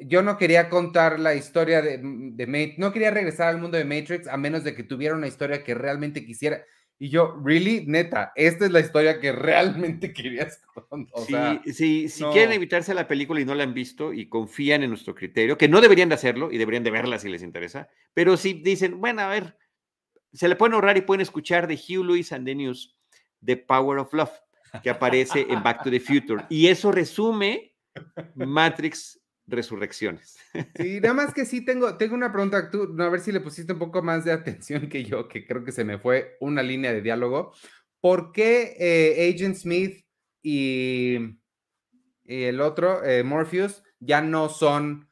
[0.02, 4.28] Yo no quería contar la historia de, de, no quería regresar al mundo de Matrix
[4.28, 6.64] a menos de que tuviera una historia que realmente quisiera.
[6.98, 11.62] Y yo, really, neta, esta es la historia que realmente querías contar.
[11.66, 15.14] sí, si quieren evitarse la película y no la han visto y confían en nuestro
[15.14, 18.54] criterio, que no deberían de hacerlo y deberían de verla si les interesa, pero si
[18.54, 19.58] dicen, bueno, a ver,
[20.32, 22.96] se le pueden ahorrar y pueden escuchar de Hugh Lewis and the News,
[23.44, 24.32] The Power of Love,
[24.82, 26.46] que aparece en Back to the Future.
[26.50, 27.75] Y eso resume
[28.36, 30.38] Matrix resurrecciones.
[30.76, 33.74] Sí, nada más que sí tengo, tengo una pregunta, tú, a ver si le pusiste
[33.74, 36.94] un poco más de atención que yo, que creo que se me fue una línea
[36.94, 37.54] de diálogo.
[38.02, 40.06] ¿Por qué eh, Agent Smith
[40.42, 41.38] y,
[42.24, 45.10] el otro, eh, Morpheus, ya no son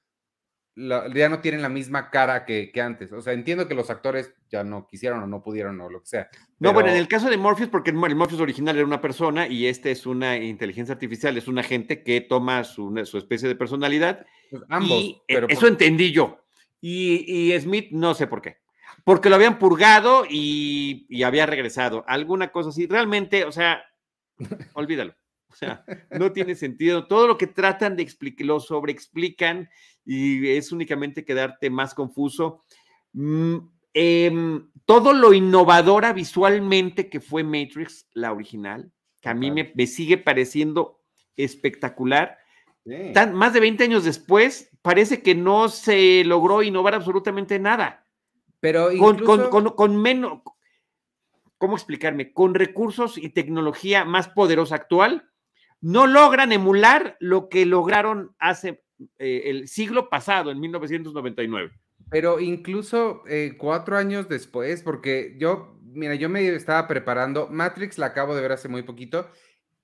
[0.76, 3.12] ya no tienen la misma cara que, antes.
[3.12, 6.08] O sea, entiendo que los actores ya no quisieron o no pudieron o lo que
[6.08, 6.30] sea.
[6.60, 9.68] No, bueno, en el caso de Morpheus, porque el Morpheus original era una persona y
[9.68, 14.26] este es una inteligencia artificial, es un agente que toma su, especie de personalidad.
[14.50, 15.22] Pues ambos.
[15.28, 16.40] pero eso entendí yo.
[16.82, 18.58] Y, Smith, no sé por qué.
[19.04, 22.04] Porque lo habían purgado y, y había regresado.
[22.08, 22.88] Alguna cosa así.
[22.88, 23.84] Realmente, o sea,
[24.74, 25.16] olvídalo.
[25.54, 27.06] O sea, no tiene sentido.
[27.06, 29.70] Todo lo que tratan de explicar, lo sobreexplican
[30.04, 32.64] y es únicamente quedarte más confuso.
[33.14, 33.58] Mm,
[33.94, 40.18] em, todo lo innovadora visualmente que fue Matrix, la original, que a mí me, sigue
[40.18, 41.00] pareciendo
[41.38, 42.40] espectacular.
[43.34, 48.08] más de 20 años después, parece que no se logró innovar absolutamente nada.
[48.60, 48.90] Pero
[49.76, 50.42] con menos,
[51.60, 52.34] ¿cómo explicarme?
[52.34, 55.30] Con recursos y tecnología más poderosa actual,
[55.84, 58.82] no logran emular lo que lograron hace
[59.20, 61.74] eh, el siglo pasado, en 1999.
[62.10, 68.08] Pero incluso eh, cuatro años después, porque yo, mira, yo me estaba preparando, Matrix la
[68.08, 69.30] acabo de ver hace muy poquito,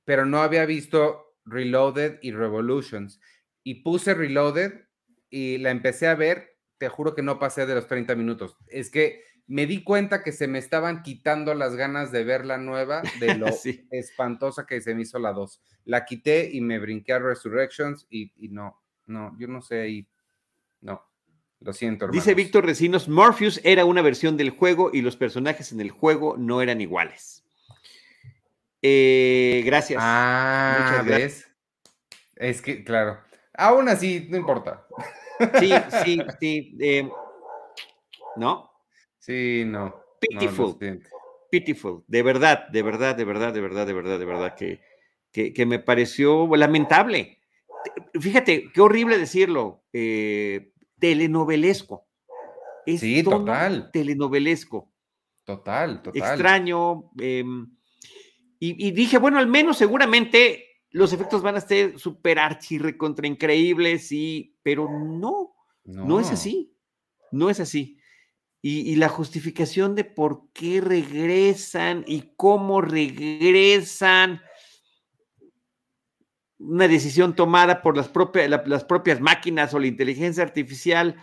[0.05, 3.19] pero no había visto Reloaded y Revolutions.
[3.63, 4.85] Y puse Reloaded
[5.29, 8.55] y la empecé a ver, te juro que no pasé de los 30 minutos.
[8.67, 12.59] Es que me di cuenta que se me estaban quitando las ganas de ver la
[12.59, 13.47] nueva, de lo
[13.89, 15.61] espantosa que se me hizo la 2.
[15.85, 20.07] La quité y me brinqué a Resurrections y, no, no, yo no sé ahí,
[20.81, 21.03] no.
[21.61, 22.05] Lo siento.
[22.05, 22.23] Hermanos.
[22.23, 26.37] Dice Víctor Recinos, Morpheus era una versión del juego y los personajes en el juego
[26.37, 27.43] no eran iguales.
[28.81, 29.99] Eh, gracias.
[30.01, 31.51] Ah, ¿ves?
[32.35, 33.19] Es que, claro.
[33.55, 34.87] Aún así, no importa.
[35.59, 35.73] Sí,
[36.05, 36.77] sí, sí.
[36.79, 37.09] Eh,
[38.37, 38.68] ¿No?
[39.19, 39.93] Sí, no.
[40.19, 40.77] Pitiful.
[41.51, 42.03] pitiful.
[42.07, 44.81] De verdad, de verdad, de verdad, de verdad, de verdad, de verdad, que,
[45.31, 47.39] que, me pareció lamentable.
[48.19, 49.83] Fíjate, qué horrible decirlo.
[49.93, 52.07] Eh, telenovelesco.
[52.85, 53.91] sí, total.
[53.91, 54.91] Telenovelesco.
[55.43, 56.21] Total, total.
[56.21, 57.11] Extraño.
[57.19, 57.67] Em,
[58.61, 64.11] y, dije, bueno, al menos seguramente los efectos van a ser súper archi recontra increíbles,
[64.11, 65.53] y, pero no,
[65.85, 66.73] no, no es así.
[67.31, 67.98] No es así
[68.61, 74.41] y, la justificación de por qué regresan y cómo regresan.
[76.57, 81.15] Una decisión tomada por las, propias, las propias máquinas o la inteligencia artificial.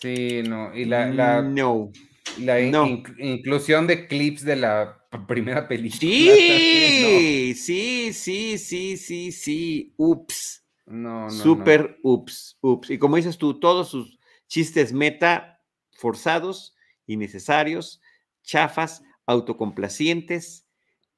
[0.00, 0.74] Sí, no.
[0.74, 1.92] Y la, la, no.
[2.40, 4.98] la inclusión de clips de la
[5.28, 6.00] primera película.
[6.00, 9.94] Sí, sí, sí, sí, sí, sí.
[9.96, 10.64] Ups.
[10.86, 11.30] No, no.
[11.30, 12.90] Super ups, ups.
[12.90, 15.51] Y como dices tú, todos sus chistes meta
[16.02, 16.74] forzados,
[17.06, 18.02] innecesarios,
[18.42, 20.66] chafas, autocomplacientes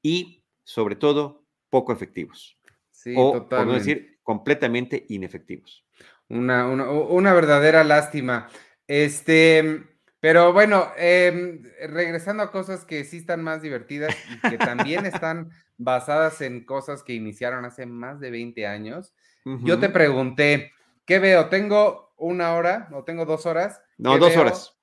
[0.03, 2.59] y, sobre todo, poco efectivos.
[2.91, 5.83] Sí, o, por no decir, completamente inefectivos.
[6.29, 8.47] Una, una, verdadera lástima.
[8.87, 9.83] Este,
[10.19, 15.49] pero bueno, em, regresando a cosas que sí están más divertidas y que también están
[15.77, 19.15] basadas en cosas que iniciaron hace más de 20 años.
[19.61, 20.73] Yo te pregunté,
[21.05, 21.49] ¿qué veo?
[21.49, 23.79] ¿Tengo una hora o tengo dos horas?
[23.97, 24.74] No, dos horas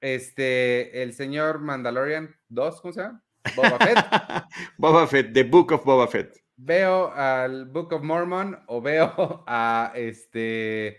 [0.00, 3.24] este, el señor Mandalorian 2, ¿cómo se llama?
[3.56, 3.98] Boba Fett.
[4.78, 6.42] Boba Fett, The Book of Boba Fett.
[6.56, 10.98] Veo al Book of Mormon o veo a este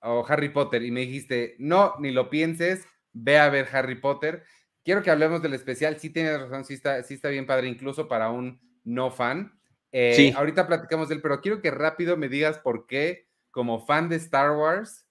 [0.00, 4.42] o Harry Potter y me dijiste, no, ni lo pienses, ve a ver Harry Potter.
[4.84, 8.08] Quiero que hablemos del especial, sí tienes razón, sí está, sí está bien padre, incluso
[8.08, 9.58] para un no fan.
[9.92, 10.32] Eh, Sí.
[10.36, 14.16] Ahorita platicamos de él, pero quiero que rápido me digas por qué, como fan de
[14.16, 15.06] Star Wars,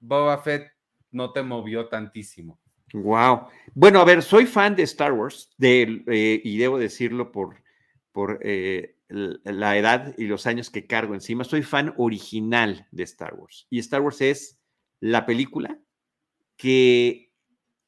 [0.00, 0.72] Boba Fett
[1.10, 2.61] no te movió tantísimo.
[2.92, 3.48] Wow.
[3.74, 7.62] Bueno, a ver, soy fan de Star Wars de, eh, y debo decirlo por,
[8.12, 11.44] por eh, la edad y los años que cargo encima.
[11.44, 13.66] Soy fan original de Star Wars.
[13.70, 14.58] Y Star Wars es
[15.00, 15.78] la película
[16.56, 17.32] que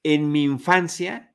[0.03, 1.35] en mi infancia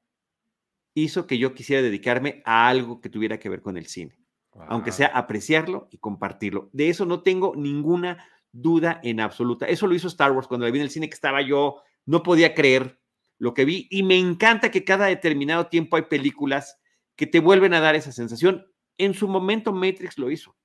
[0.93, 4.19] hizo que yo quisiera dedicarme a algo que tuviera que ver con el cine
[4.67, 6.69] aunque sea apreciarlo y compartirlo.
[6.73, 9.67] De eso no tengo ninguna duda en absoluta.
[9.67, 12.23] Eso lo hizo Star Wars cuando la vi en el cine que estaba yo, no
[12.23, 12.98] podía creer
[13.39, 16.78] lo que vi y me encanta que cada determinado tiempo hay películas
[17.15, 18.67] que te vuelven a dar esa sensación.
[18.97, 20.56] En su momento Matrix lo hizo.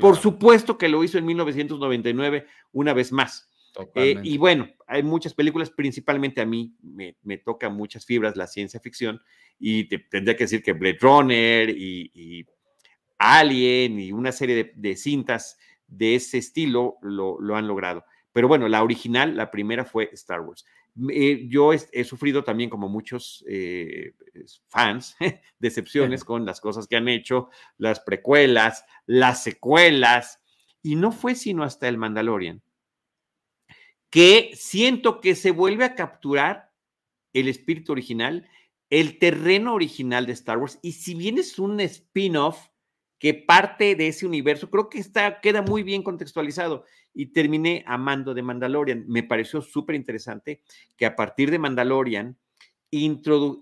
[0.00, 3.48] Por supuesto que lo hizo en 1999 una vez más.
[3.94, 8.48] Eh, y bueno, hay muchas películas, principalmente a mí me, me toca muchas fibras la
[8.48, 9.20] ciencia ficción
[9.58, 12.46] y te, tendría que decir que Blade Runner y, y
[13.18, 18.04] Alien y una serie de, de cintas de ese estilo lo, lo, han logrado.
[18.32, 20.64] Pero bueno, la original, la primera fue Star Wars.
[21.10, 24.14] Eh, yo he, he, sufrido también, como muchos eh,
[24.68, 25.16] fans,
[25.58, 30.40] decepciones con las cosas que han hecho, las precuelas, las secuelas,
[30.82, 32.62] y no fue sino hasta el Mandalorian
[34.10, 36.72] que siento que se vuelve a capturar
[37.32, 38.48] el espíritu original,
[38.90, 42.68] el terreno original de Star Wars, y si bien es un spin-off
[43.18, 48.32] que parte de ese universo, creo que está, queda muy bien contextualizado y terminé amando
[48.32, 49.04] de Mandalorian.
[49.08, 50.62] Me pareció súper interesante
[50.96, 52.38] que a partir de Mandalorian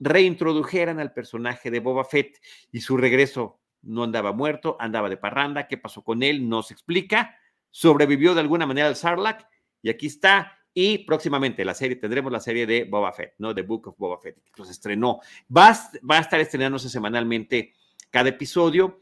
[0.01, 2.41] reintrodujeran al personaje de Boba Fett
[2.71, 6.75] y su regreso no andaba muerto, andaba de parranda, qué pasó con él, no se
[6.75, 7.37] explica,
[7.71, 9.47] sobrevivió de alguna manera al Sarlacc
[9.83, 10.53] y aquí está.
[10.79, 13.55] Y próximamente la serie, tendremos la serie de Boba Fett, ¿no?
[13.55, 15.21] The Book of Boba Fett, que se estrenó.
[15.55, 15.75] Va,
[16.09, 17.73] va a estar estrenándose semanalmente
[18.11, 19.01] cada episodio.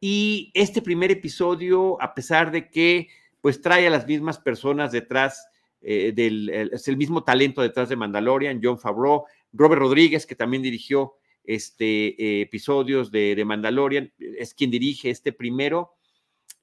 [0.00, 3.08] Y este primer episodio, a pesar de que
[3.40, 5.48] pues trae a las mismas personas detrás
[5.80, 10.34] eh, del, el, es el mismo talento detrás de Mandalorian, John Favreau, Robert Rodríguez, que
[10.34, 15.94] también dirigió este eh, episodios de, de, Mandalorian, es quien dirige este primero.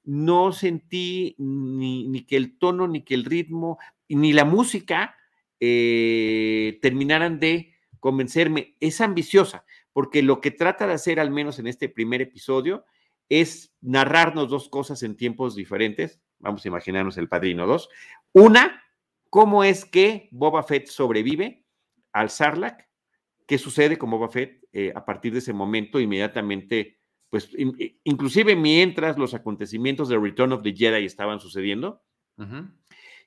[0.04, 5.16] No sentí ni, ni, que el tono, ni que el ritmo, ni la música
[5.58, 8.76] eh, terminaran de convencerme.
[8.78, 12.84] Es ambiciosa, porque lo que trata de hacer, al menos en este primer episodio,
[13.28, 16.20] es narrarnos dos cosas en tiempos diferentes.
[16.38, 17.88] Vamos a imaginarnos el Padrino 2.
[18.32, 18.82] Una,
[19.30, 21.64] cómo es que Boba Fett sobrevive
[22.12, 22.86] al Sarlacc,
[23.46, 26.98] qué sucede con Boba Fett eh, a partir de ese momento inmediatamente,
[27.30, 32.02] pues in, inclusive mientras los acontecimientos de Return of the Jedi estaban sucediendo.
[32.36, 32.72] Uh -huh.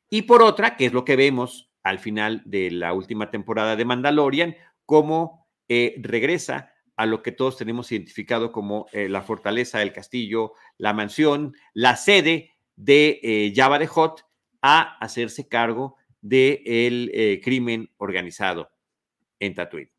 [0.10, 3.86] Y por otra, que es lo que vemos al final de la última temporada de
[3.86, 9.94] Mandalorian, cómo eh, regresa a lo que todos tenemos identificado como eh, la fortaleza del
[9.94, 14.26] castillo, la mansión, la sede de eh, Java de Hot,
[14.62, 18.72] a hacerse cargo del de eh, crimen organizado
[19.40, 19.94] en Tatooine.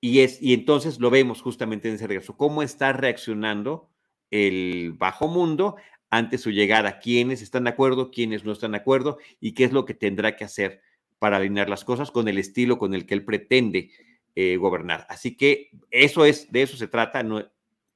[0.00, 3.90] Y, es, y entonces lo vemos justamente en ese regreso, cómo está reaccionando
[4.30, 5.74] el bajo mundo
[6.08, 9.72] ante su llegada, quiénes están de acuerdo, quiénes no están de acuerdo y qué es
[9.72, 10.82] lo que tendrá que hacer
[11.18, 13.90] para alinear las cosas con el estilo con el que él pretende
[14.34, 15.06] eh, gobernar.
[15.08, 17.44] Así que eso es, de eso se trata, no,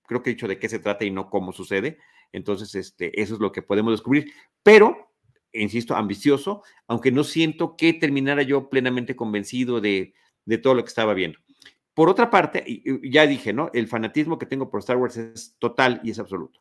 [0.07, 1.99] creo que he dicho de qué se trata y no cómo sucede.
[2.33, 4.33] Entonces, este, eso es lo que podemos descubrir.
[4.63, 5.13] Pero,
[5.53, 10.89] insisto, ambicioso, aunque no siento que terminara yo plenamente convencido de, de todo lo que
[10.89, 11.39] estaba viendo.
[11.95, 13.71] Por otra parte, ya dije, ¿no?
[13.73, 16.61] El fanatismo que tengo por Star Wars es total y es absoluto.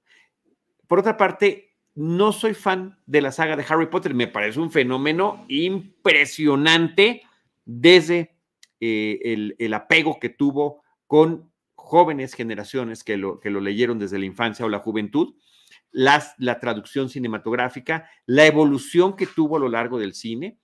[0.87, 4.13] Por otra parte, no soy fan de la saga de Harry Potter.
[4.13, 7.23] Me parece un fenómeno impresionante
[7.65, 8.34] desde
[8.79, 14.19] eh, el, el, apego que tuvo con jóvenes generaciones que lo, que lo leyeron desde
[14.19, 15.35] la infancia o la juventud,
[15.91, 20.59] las, la traducción cinematográfica, la evolución que tuvo a lo largo del cine,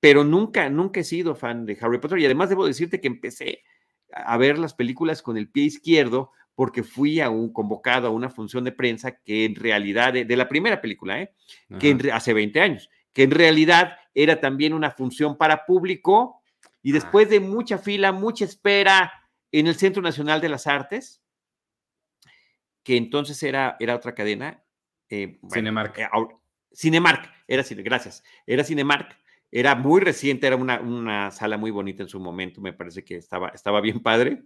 [0.00, 3.62] pero nunca, nunca he sido fan de Harry Potter y además debo decirte que empecé
[4.12, 8.28] a ver las películas con el pie izquierdo porque fui a un convocado a una
[8.28, 11.32] función de prensa que en realidad, de, de la primera película, ¿eh?
[11.78, 16.41] que en, hace 20 años, que en realidad era también una función para público
[16.82, 19.12] y después de mucha fila, mucha espera
[19.50, 21.22] en el Centro Nacional de las Artes,
[22.82, 24.64] que entonces era, era otra cadena.
[25.08, 25.98] Eh, bueno, Cinemark.
[25.98, 26.08] Eh,
[26.72, 29.16] Cinemark, era gracias, era Cinemark.
[29.54, 33.16] Era muy reciente, era una, una, sala muy bonita en su momento, me parece que
[33.16, 34.42] estaba, estaba bien padre.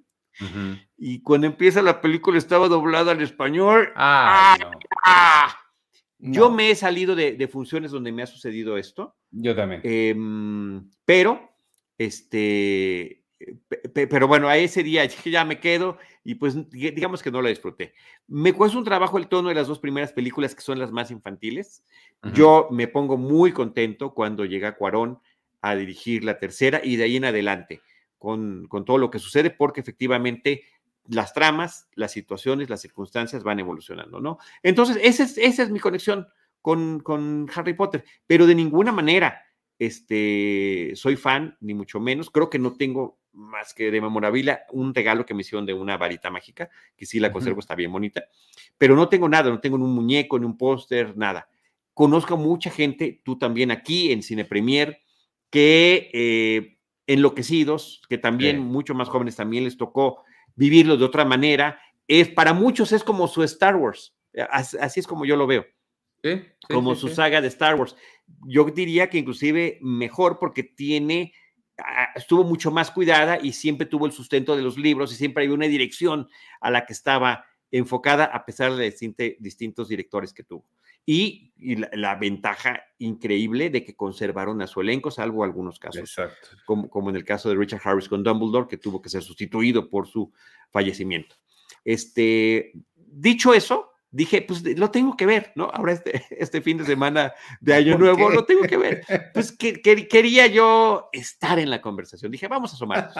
[0.98, 3.92] Y cuando empieza la película estaba doblada al español.
[3.96, 4.56] Ah,
[5.04, 5.56] ¡Ah!
[6.18, 9.16] Yo me he salido de, funciones donde me ha sucedido esto.
[9.30, 9.80] Yo también.
[9.84, 11.55] Em, pero,
[11.98, 13.24] este,
[13.92, 17.94] pero bueno, a ese día ya me quedo y pues digamos que no la disfruté.
[18.26, 21.10] Me cuesta un trabajo el tono de las dos primeras películas que son las más
[21.10, 21.84] infantiles.
[22.34, 25.20] Yo me pongo muy contento cuando llega Cuarón
[25.60, 27.82] a dirigir la tercera y de ahí en adelante
[28.18, 30.64] con, con todo lo que sucede porque efectivamente
[31.08, 34.38] las tramas, las situaciones, las circunstancias van evolucionando, ¿no?
[34.62, 36.26] Entonces, esa es, esa es mi conexión
[36.62, 39.40] con, con, Harry Potter, pero de ninguna manera
[39.78, 42.30] este, soy fan, ni mucho menos.
[42.30, 45.96] Creo que no tengo más que de memorabilia un regalo que me hicieron de una
[45.96, 48.24] varita mágica, que sí la conservo, está bien bonita,
[48.78, 51.48] pero no tengo nada, no tengo ni un muñeco, ni un póster, nada.
[51.92, 55.00] Conozco mucha gente, tú también aquí en Cine Premier,
[55.50, 60.24] que eh, enloquecidos, que también mucho más jóvenes también les tocó
[60.54, 61.78] vivirlo de otra manera.
[62.08, 64.14] Es, para muchos es como su Star Wars.
[64.50, 65.64] Así, es como yo lo veo.
[66.68, 67.96] Como su saga de Star Wars.
[68.46, 71.32] Yo diría que inclusive mejor porque tiene,
[71.78, 75.44] ah, estuvo mucho más cuidada y siempre tuvo el sustento de los libros y siempre
[75.44, 76.28] había una dirección
[76.60, 78.94] a la que estaba enfocada a pesar de
[79.38, 80.66] distintos directores que tuvo
[81.06, 81.52] y,
[81.96, 86.16] la, ventaja increíble de que conservaron a su elenco, salvo algunos casos,
[86.66, 89.88] como, como, en el caso de Richard Harris con Dumbledore, que tuvo que ser sustituido
[89.88, 90.32] por su
[90.70, 91.36] fallecimiento.
[91.84, 95.70] Este, dicho eso, dije, pues lo tengo que ver, ¿no?
[95.72, 99.04] Ahora este, este fin de semana de Año Nuevo, lo tengo que ver.
[99.34, 102.32] Pues que, quería yo estar en la conversación.
[102.32, 103.14] Dije, vamos a asomarnos.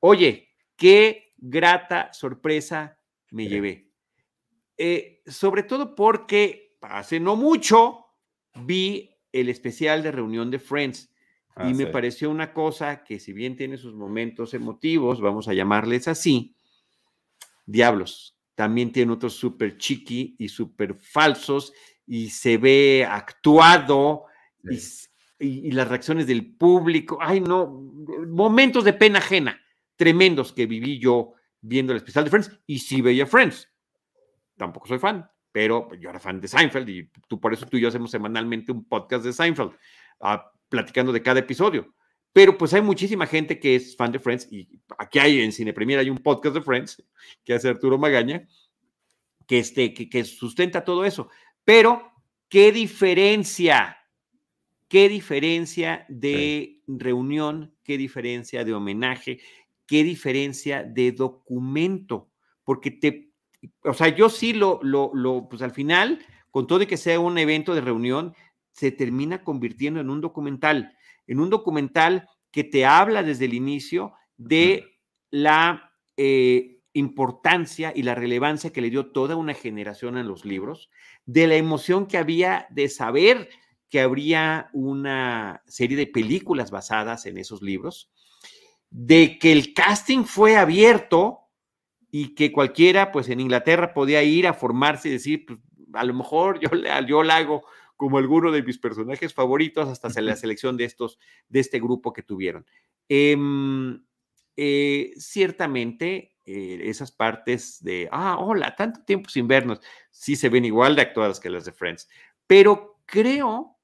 [0.00, 2.98] Oye, qué grata sorpresa
[3.30, 3.90] me llevé.
[4.78, 8.06] Eh, sobre todo porque hace no mucho
[8.54, 11.10] vi el especial de reunión de Friends
[11.56, 15.54] y ah, me pareció una cosa que si bien tiene sus momentos emotivos, vamos a
[15.54, 16.56] llamarles así,
[17.64, 21.72] diablos, también tiene otros súper chiqui y súper falsos
[22.06, 24.24] y se ve actuado
[25.38, 27.66] y, las reacciones del público, ay no,
[28.28, 29.60] momentos de pena ajena
[29.96, 33.68] tremendos que viví yo viendo el especial de Friends y sí veía Friends
[34.56, 37.80] tampoco soy fan, pero yo era fan de Seinfeld y tú por eso tú y
[37.80, 39.72] yo hacemos semanalmente un podcast de Seinfeld,
[40.20, 41.94] ah, platicando de cada episodio.
[42.34, 44.68] Pero pues hay muchísima gente que es fan de Friends y
[44.98, 47.02] aquí hay en Cine Premier hay un podcast de Friends
[47.44, 48.46] que hace Arturo Magaña
[49.46, 51.28] que, este, que, sustenta todo eso.
[51.64, 52.12] Pero,
[52.48, 53.98] ¿qué diferencia?
[54.88, 57.74] ¿Qué diferencia de reunión?
[57.84, 59.40] ¿Qué diferencia de homenaje?
[59.86, 62.30] ¿Qué diferencia de documento?
[62.64, 63.30] Porque te
[63.84, 66.18] o sea, yo sí lo, lo, lo, pues al final,
[66.50, 68.34] con todo y que sea un evento de reunión,
[68.72, 70.96] se termina convirtiendo en un documental,
[71.26, 74.98] en un documental que te habla desde el inicio de
[75.30, 80.90] la eh, importancia y la relevancia que le dio toda una generación a los libros,
[81.26, 83.48] de la emoción que había de saber
[83.90, 88.10] que habría una serie de películas basadas en esos libros,
[88.90, 91.40] de que el casting fue abierto
[92.10, 95.58] y que cualquiera, pues en Inglaterra podía ir a formarse y decir, pues,
[95.92, 96.70] a lo mejor yo,
[97.06, 97.64] yo la hago
[98.04, 102.22] como alguno de mis personajes favoritos hasta la selección de estos, de este grupo que
[102.22, 102.66] tuvieron.
[103.08, 104.04] Em,
[104.58, 109.80] eh, ciertamente, eh, esas partes de, ah, hola, tanto tiempo sin vernos,
[110.10, 112.06] sí se ven igual de actuadas que las de Friends,
[112.46, 113.78] pero creo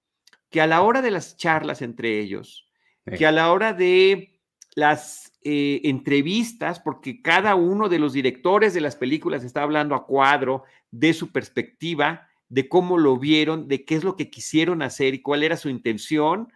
[0.51, 2.68] que a la hora de las charlas entre ellos,
[3.16, 4.39] que a la hora de
[4.75, 10.05] las eh, entrevistas, porque cada uno de los directores de las películas está hablando a
[10.05, 15.14] cuadro de su perspectiva, de cómo lo vieron, de qué es lo que quisieron hacer
[15.14, 16.53] y cuál era su intención,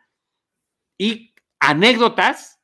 [0.98, 2.60] y anécdotas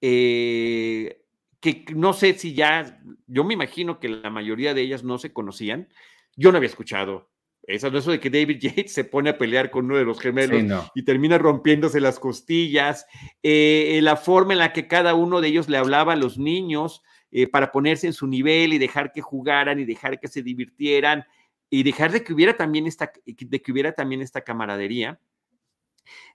[0.00, 1.22] eh,
[1.60, 5.32] que no sé si ya, yo me imagino que la mayoría de ellas no se
[5.32, 5.88] conocían.
[6.36, 7.30] Yo no había escuchado
[7.68, 10.88] eso, eso de que David Yates se pone a pelear con uno de los gemelos
[10.94, 13.06] y termina rompiéndose las costillas,
[13.42, 17.02] eh, la forma en la que cada uno de ellos le hablaba a los niños
[17.30, 21.26] eh, para ponerse en su nivel y dejar que jugaran y dejar que se divirtieran
[21.70, 25.20] y dejar de que hubiera también esta, de que hubiera también esta camaradería.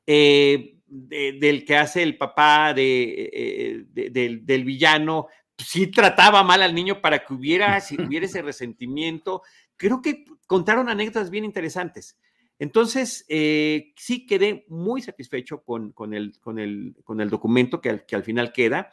[0.06, 5.28] Eh, del que hace el papá de, del, del, villano,
[5.58, 9.42] sí trataba mal al niño para que hubiera, si hubiera ese resentimiento,
[9.78, 12.18] creo que contaron anécdotas bien interesantes.
[12.60, 17.90] Entonces, eh, sí quedé muy satisfecho con, con, el, con, el, con el documento que
[17.90, 18.92] al, que al final queda.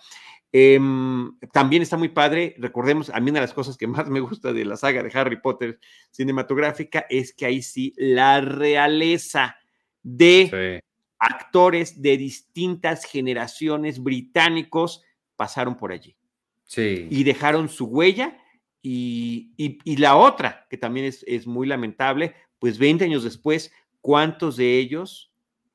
[0.53, 4.18] Em, también está muy padre, recordemos, a mí una de las cosas que más me
[4.20, 5.78] gusta de la saga de Harry Potter
[6.11, 9.57] cinematográfica es que ahí sí la realeza
[10.03, 10.82] de
[11.18, 15.03] actores de distintas generaciones británicos
[15.36, 16.16] pasaron por allí.
[16.64, 17.07] Sí.
[17.11, 18.36] Y dejaron su huella.
[18.82, 24.57] Y, y, la otra, que también es, es, muy lamentable, pues 20 años después, ¿cuántos
[24.57, 25.30] de ellos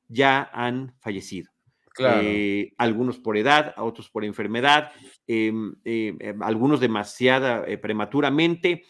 [0.08, 1.52] ya han fallecido?
[1.98, 4.92] Eh, algunos por edad, otros por enfermedad,
[5.26, 8.84] em, em, em, algunos demasiada eh, prematuramente,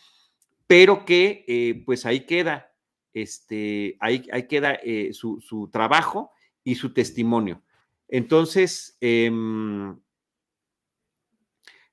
[0.66, 2.72] pero que pues ahí queda,
[3.14, 6.32] este, ahí, ahí queda eh, su, su trabajo
[6.64, 7.62] y su testimonio.
[8.08, 8.96] Entonces,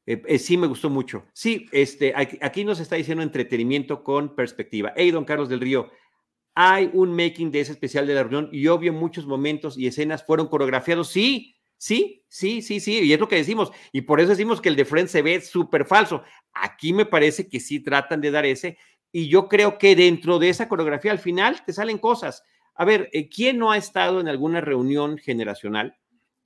[0.05, 1.25] eh, eh, sí me gustó mucho.
[1.33, 4.93] Sí, este, aquí, nos está diciendo entretenimiento con perspectiva.
[4.95, 5.89] Hey, don Carlos del Río,
[6.55, 10.25] hay un making de ese especial de la reunión y obvio muchos momentos y escenas
[10.25, 11.09] fueron coreografiados.
[11.09, 13.71] Sí, sí, sí, sí, sí, y es lo que decimos.
[13.91, 16.23] Y por eso decimos que el de Friends se ve súper falso.
[16.53, 18.77] Aquí me parece que sí tratan de dar ese.
[19.11, 22.43] Y yo creo que dentro de esa coreografía al final te salen cosas.
[22.75, 25.97] A ver, eh, ¿quién no ha estado en alguna reunión generacional?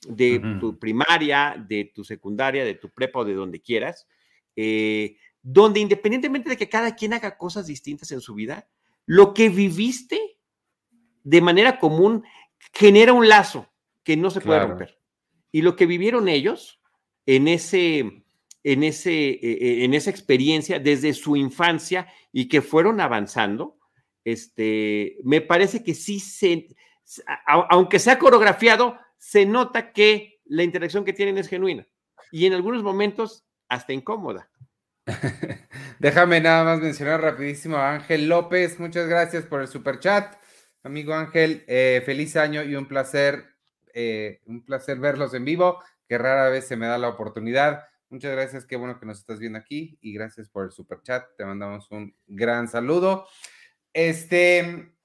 [0.07, 4.07] de tu primaria, de tu secundaria, de tu prepa o de donde quieras,
[4.55, 8.67] eh, donde independientemente de que cada quien haga cosas distintas en su vida,
[9.07, 10.37] lo que viviste
[11.23, 12.23] de manera común
[12.73, 13.67] genera un lazo
[14.03, 14.99] que no se puede romper.
[15.51, 16.79] Y lo que vivieron ellos
[17.25, 18.25] en ese,
[18.63, 23.79] en ese, eh, eh, en esa experiencia desde su infancia y que fueron avanzando,
[24.23, 26.67] este, me parece que sí se,
[27.45, 31.87] aunque sea coreografiado, se nota que la interacción que tienen es genuina
[32.31, 34.49] y en algunos momentos hasta incómoda.
[35.99, 38.79] Déjame nada más mencionar rapidísimo a Ángel López.
[38.79, 40.35] Muchas gracias por el super chat.
[40.83, 43.45] Amigo Ángel, eh, feliz año y un placer,
[43.93, 47.83] eh, un placer verlos en vivo, que rara vez se me da la oportunidad.
[48.09, 51.25] Muchas gracias, qué bueno que nos estás viendo aquí y gracias por el super chat.
[51.37, 53.27] Te mandamos un gran saludo.
[53.93, 54.96] Este,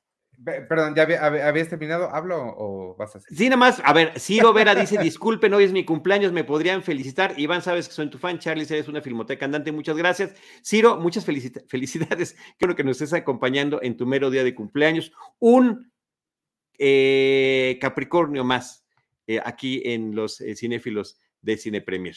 [0.44, 2.12] Perdón, ¿ya habías terminado?
[2.12, 3.36] ¿Hablo o vas a hacer?
[3.36, 3.80] Sí, nada más.
[3.84, 7.34] A ver, Ciro Vera dice: Disculpen, hoy es mi cumpleaños, me podrían felicitar.
[7.38, 8.38] Iván, sabes que soy tu fan.
[8.38, 9.70] Charlie, eres una filmoteca andante.
[9.70, 10.34] Muchas gracias.
[10.64, 12.36] Ciro, muchas felicidades.
[12.58, 15.12] Quiero que nos estés acompañando en tu mero día de cumpleaños.
[15.38, 15.92] Un
[16.78, 18.84] eh, Capricornio más
[19.28, 22.16] eh, aquí en los eh, cinéfilos de Cine Premier.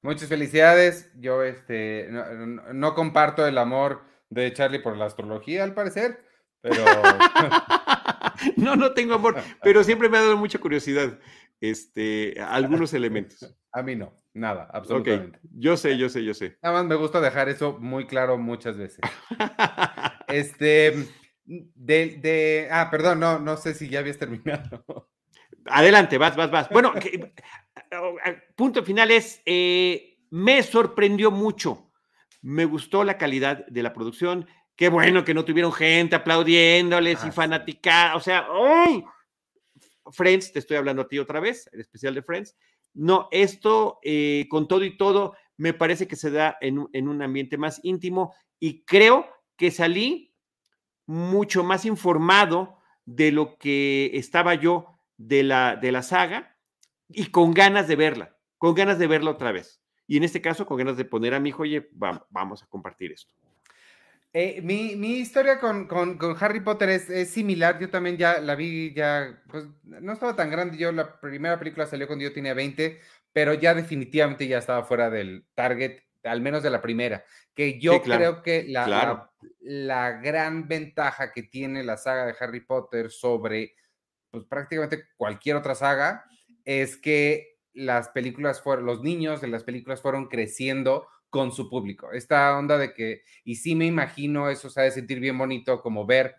[0.00, 1.10] Muchas felicidades.
[1.16, 6.25] Yo este, no comparto el amor de Charlie por la astrología, al parecer
[6.68, 6.84] pero.
[8.56, 11.18] no, no tengo amor, pero siempre me ha dado mucha curiosidad
[11.60, 13.54] este, algunos elementos.
[13.72, 15.38] A mí no, nada, absolutamente.
[15.54, 16.58] Yo sé, yo sé, yo sé.
[16.62, 19.00] Nada más me gusta dejar eso muy claro muchas veces.
[20.28, 21.06] este,
[21.44, 25.10] de, de, ah, perdón, no, no sé si ya habías terminado.
[25.66, 26.68] Adelante, vas, vas, vas.
[26.70, 26.92] Bueno,
[28.54, 31.90] punto final es, eh, me sorprendió mucho.
[32.42, 34.46] Me gustó la calidad de la producción.
[34.76, 39.10] Qué bueno que no tuvieron gente aplaudiéndoles y fanática, o sea, ¡oh!
[40.12, 42.54] Friends, te estoy hablando a ti otra vez, el especial de Friends.
[42.92, 47.22] No, esto eh, con todo y todo me parece que se da en, en, un
[47.22, 50.34] ambiente más íntimo y creo que salí
[51.06, 56.56] mucho más informado de lo que estaba yo de la, de la saga
[57.08, 59.80] y con ganas de verla, con ganas de verla otra vez.
[60.06, 63.12] Y en este caso, con ganas de poner a mi hijo, oye, vamos a compartir
[63.12, 63.34] esto.
[64.38, 65.88] Eh, mi, historia con,
[66.40, 67.78] Harry Potter es, similar.
[67.78, 70.76] Yo también ya la vi, ya, pues no estaba tan grande.
[70.76, 73.00] Yo la primera película salió cuando yo tenía 20,
[73.32, 77.24] pero ya definitivamente ya estaba fuera del target, al menos de la primera.
[77.54, 79.30] Que yo creo que la,
[79.62, 83.74] la, gran ventaja que tiene la saga de Harry Potter sobre
[84.30, 86.26] pues, prácticamente cualquier otra saga
[86.66, 92.12] es que las películas fueron, los niños de las películas fueron creciendo con su público.
[92.12, 95.82] Esta onda de que, y sí me imagino, eso se ha de sentir bien bonito,
[95.82, 96.34] como ver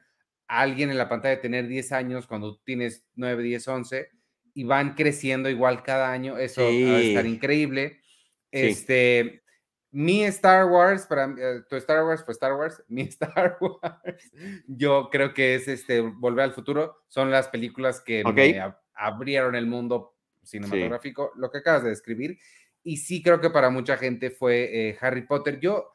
[0.47, 4.09] a alguien en la pantalla tener 10 años cuando tienes 9, 10, 11
[4.55, 8.01] y van creciendo igual cada año, eso va a estar increíble.
[8.49, 9.43] Este,
[9.91, 14.31] mi Star Wars, para eh, tu Star Wars, pues Star Wars, mi Star Wars,
[14.65, 19.67] yo creo que es este Volver al Futuro, son las películas que me abrieron el
[19.67, 22.39] mundo cinematográfico, lo que acabas de describir,
[22.87, 25.59] y sí creo que para mucha gente fue eh, Harry Potter.
[25.59, 25.91] Yo,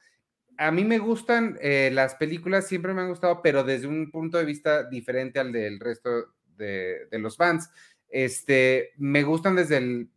[0.59, 4.37] a mí me gustan eh, las películas, siempre me han gustado, pero desde un punto
[4.37, 7.71] de vista diferente al del resto de, los fans.
[8.11, 10.11] Este, me gustan desde el,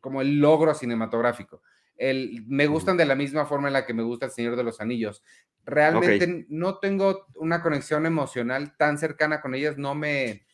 [0.00, 1.60] como el logro cinematográfico.
[1.98, 4.64] El, me gustan de la misma forma en la que me gusta El Señor de
[4.64, 5.22] los Anillos.
[5.66, 10.46] Realmente no tengo una conexión emocional tan cercana con ellas, no me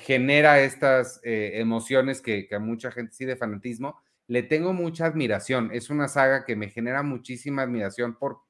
[0.00, 5.06] genera estas eh, emociones que, que, a mucha gente sí de fanatismo, le tengo mucha
[5.06, 5.70] admiración.
[5.72, 8.40] Es una saga que me genera muchísima admiración por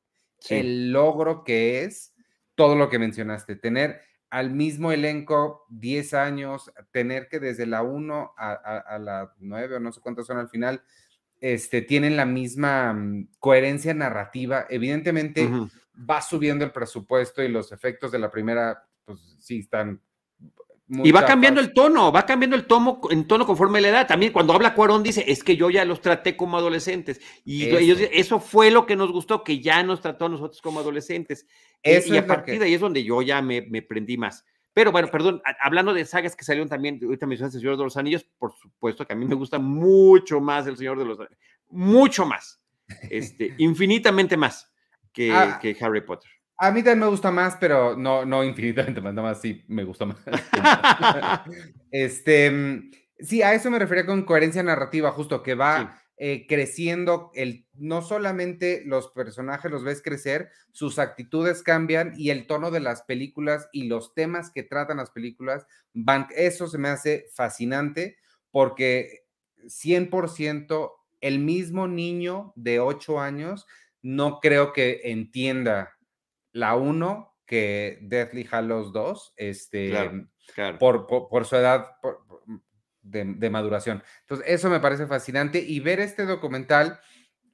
[0.49, 2.15] el logro que es
[2.55, 3.57] todo lo que mencionaste.
[3.57, 4.01] Tener
[4.31, 9.93] al mismo elenco 10 años, tener que desde la 1 a, la 9 o no
[9.93, 10.83] sé cuántas son al final,
[11.41, 14.67] este, tienen la misma mm, coherencia narrativa.
[14.69, 15.49] Evidentemente
[15.99, 20.01] va subiendo el presupuesto y los efectos de la primera, pues sí, están
[20.89, 24.07] y va cambiando el tono, va cambiando el tono en tono conforme la edad.
[24.07, 27.21] También cuando habla Cuarón dice, es que yo ya los traté como adolescentes.
[27.45, 27.65] Y
[28.13, 31.47] eso, fue lo que nos gustó, que ya nos trató a nosotros como adolescentes.
[31.83, 34.45] y, a partir de ahí es donde yo ya me, prendí más.
[34.73, 37.97] Pero bueno, perdón, hablando de sagas que salieron también, ahorita mencionaste El Señor de los
[37.97, 41.39] Anillos, por supuesto que a mí me gusta mucho más El Señor de los Anillos,
[41.71, 42.61] mucho más,
[43.11, 44.71] este, infinitamente más
[45.13, 45.59] que, ah.
[45.61, 46.36] que Harry Potter.
[46.59, 49.85] A mí también me gusta más, pero no, no infinitamente más, nada más sí me
[49.85, 50.19] gusta más.
[51.91, 52.91] este, mm,
[53.21, 58.01] sí, a eso me refería con coherencia narrativa, justo que va eh, creciendo, el, no
[58.01, 63.69] solamente los personajes los ves crecer, sus actitudes cambian y el tono de las películas
[63.71, 68.17] y los temas que tratan las películas van, eso se me hace fascinante
[68.51, 69.27] porque
[69.67, 73.67] 100% el mismo niño de 8 años
[74.01, 75.96] no creo que entienda
[76.57, 79.93] la 1 que Deathly Hallows 2, este,
[80.79, 81.87] Por, por, su edad
[83.03, 84.03] de, maduración.
[84.23, 86.99] Entonces, eso me parece fascinante y ver este documental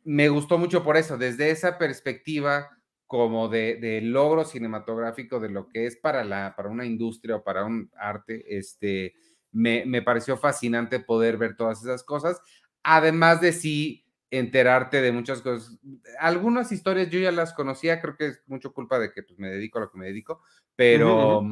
[0.05, 2.70] me gustó mucho por eso, desde esa perspectiva
[3.07, 7.64] como de, logro cinematográfico de lo que es para, la, para una industria o para
[7.64, 9.14] un arte, este,
[9.50, 12.40] me, me pareció fascinante poder ver todas esas cosas,
[12.82, 14.01] además de sí
[14.33, 15.78] enterarte de muchas cosas.
[16.18, 19.51] Algunas historias yo ya las conocía, creo que es mucho culpa de que pues, me
[19.51, 20.43] dedico a lo que me dedico,
[20.74, 21.43] pero,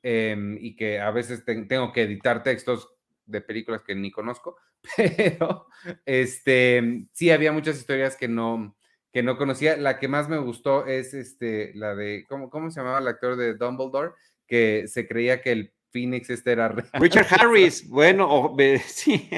[0.00, 2.88] em, y que a veces tengo que editar textos
[3.26, 4.56] de películas que ni conozco,
[4.96, 5.66] pero
[6.06, 8.76] este, sí había muchas historias que no,
[9.12, 9.76] que no conocía.
[9.76, 13.34] La que más me gustó es este, la de, ¿cómo, cómo se llamaba el actor
[13.34, 14.12] de Dumbledore?
[14.46, 16.90] Que se creía que el Phoenix este era real.
[16.92, 18.54] Richard Harris, bueno,
[18.86, 19.28] sí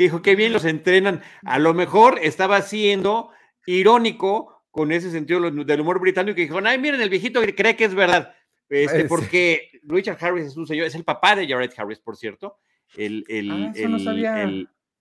[0.00, 1.20] que dijo, qué bien los entrenan.
[1.44, 3.32] A lo mejor estaba siendo
[3.66, 7.84] irónico con ese sentido del humor británico y dijo, ay, miren, el viejito cree que
[7.84, 8.34] es verdad.
[8.70, 12.56] Este, porque Richard Harris es un señor, es el papá de Jared Harris, por cierto.
[12.96, 14.50] El, el, ah, no, sabía.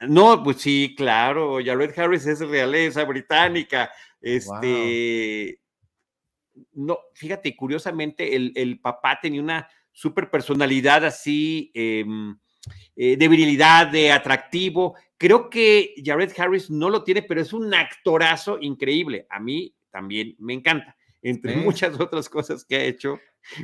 [0.02, 3.90] no, pues sí, claro, Jared Harris es realeza británica.
[4.20, 5.62] Este,
[6.74, 12.04] no, fíjate, curiosamente, el, el, papá tenía una super personalidad así, eh,
[13.02, 14.94] eh, de virilidad, de atractivo.
[15.18, 19.26] Creo que Jared Harris no lo tiene, pero es un actorazo increíble.
[19.30, 23.18] A mí también me encanta, entre muchas otras cosas que ha hecho,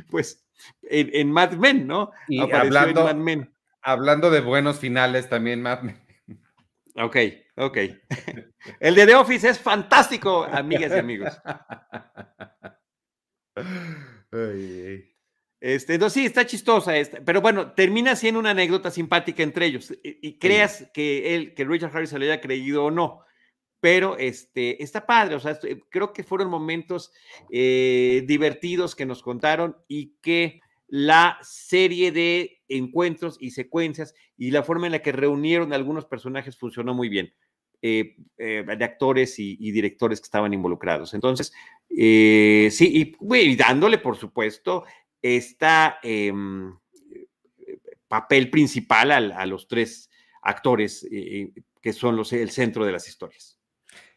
[0.08, 0.42] pues
[0.80, 2.12] en, Mad Men, ¿no?
[2.28, 3.06] Y hablando,
[3.82, 6.00] hablando de buenos finales también, Mad Men.
[6.94, 7.16] Ok,
[7.56, 7.76] ok.
[8.80, 11.38] El de The Office es fantástico, amigas y amigos.
[14.32, 15.14] Ay,
[15.60, 19.92] este, entonces sí, está chistosa esta, pero bueno, termina siendo una anécdota simpática entre ellos
[20.02, 23.20] y, creas que él, que Richard Harris se le haya creído o no,
[23.80, 25.58] pero este, está padre, o sea,
[25.90, 27.12] creo que fueron momentos
[27.50, 34.62] eh, divertidos que nos contaron y que la serie de encuentros y secuencias y la
[34.62, 37.32] forma en la que reunieron algunos personajes funcionó muy bien.
[37.82, 41.12] Eh, eh, de actores y, directores que estaban involucrados.
[41.12, 41.52] Entonces,
[41.88, 44.84] sí, y, dándole, por supuesto,
[45.34, 46.72] esta em,
[48.08, 50.10] papel principal a, los tres
[50.42, 53.58] actores eh, que son los, el centro de las historias.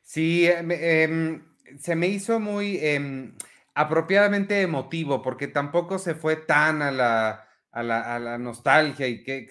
[0.01, 1.43] Sí, eh, em,
[1.77, 3.35] se me hizo muy em,
[3.73, 9.47] apropiadamente emotivo porque tampoco se fue tan a la, a la, nostalgia y que,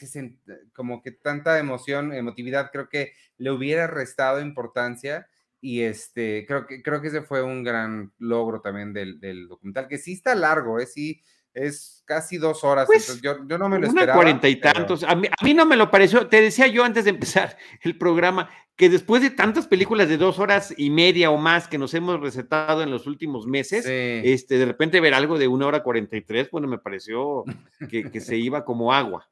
[0.73, 5.29] como que tanta emoción, emotividad, creo que le hubiera restado importancia
[5.61, 9.89] y este, creo que, creo que ese fue un gran logro también del, del documental,
[9.89, 10.87] que sí está largo, ¿eh?
[10.87, 11.23] sí,
[11.59, 12.87] es casi dos horas.
[12.87, 14.15] Pues, yo, no me lo esperaba.
[14.15, 15.05] cuarenta y tantos.
[15.05, 16.27] A, mí, no me lo pareció.
[16.27, 20.39] Te decía yo antes de empezar el programa que después de tantas películas de dos
[20.39, 24.67] horas y media o más que nos hemos recetado en los últimos meses, este, de
[24.67, 27.45] repente ver algo de una hora cuarenta y tres, bueno, me pareció
[27.91, 29.29] que, que se iba como agua.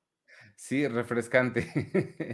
[0.56, 1.66] Sí, refrescante.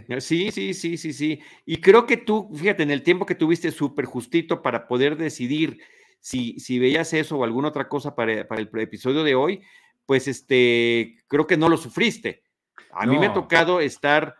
[0.19, 1.41] Sí, sí, sí, sí, sí.
[1.65, 5.79] Y creo que tú, fíjate, en el tiempo que tuviste súper justito para poder decidir
[6.19, 9.61] si, si veías eso o alguna otra cosa para, para el episodio de hoy,
[10.05, 12.43] pues este, creo que no lo sufriste.
[12.91, 14.35] A mí me ha tocado estar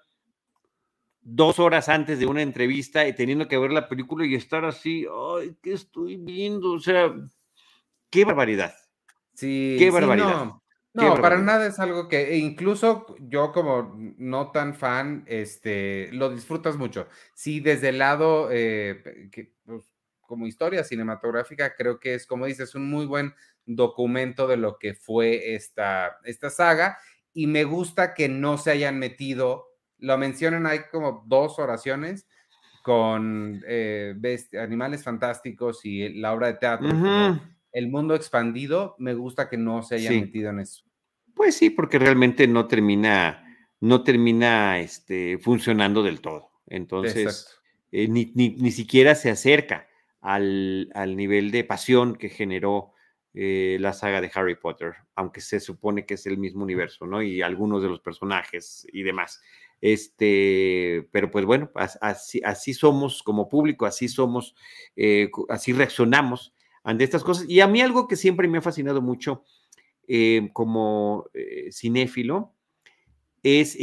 [1.24, 5.07] dos horas antes de una entrevista y teniendo que ver la película y estar así,
[5.11, 6.74] ay, ¿qué estoy viendo?
[6.74, 7.14] O sea,
[8.09, 8.76] qué barbaridad.
[9.34, 10.53] Sí, qué barbaridad.
[10.93, 11.22] no.
[11.22, 16.78] para nada es algo que e incluso yo como no tan fan, este, lo disfrutas
[16.78, 17.07] mucho.
[17.34, 19.84] Sí, desde el lado eh, que, pues,
[20.22, 23.34] como historia cinematográfica, creo que es, como dices, un muy buen
[23.66, 26.97] documento de lo que fue esta, esta saga
[27.34, 32.28] y me gusta que no se hayan metido, lo mencionan, hay como dos oraciones,
[32.84, 34.14] con eh,
[34.59, 36.89] Animales Fantásticos y la obra de teatro,
[37.72, 40.84] el mundo expandido, me gusta que no se haya metido en eso.
[41.34, 46.51] Pues sí, porque realmente no termina, no termina este, funcionando del todo.
[46.68, 47.57] Entonces,
[47.91, 49.88] eh, ni, ni, siquiera se acerca
[50.22, 52.93] al, al, nivel de pasión que generó
[53.36, 57.24] eh, la saga de Harry Potter, aunque se supone que es el mismo universo, ¿no?
[57.24, 59.42] Y algunos de los personajes y demás.
[59.82, 64.56] Este, pero pues bueno, así, así somos como público, así somos,
[64.96, 66.54] eh, así reaccionamos
[66.84, 67.50] ante estas cosas.
[67.50, 69.44] Y a mí algo que siempre me ha fascinado mucho
[70.08, 71.26] eh, como
[71.72, 72.54] cinéfilo
[73.42, 73.76] es,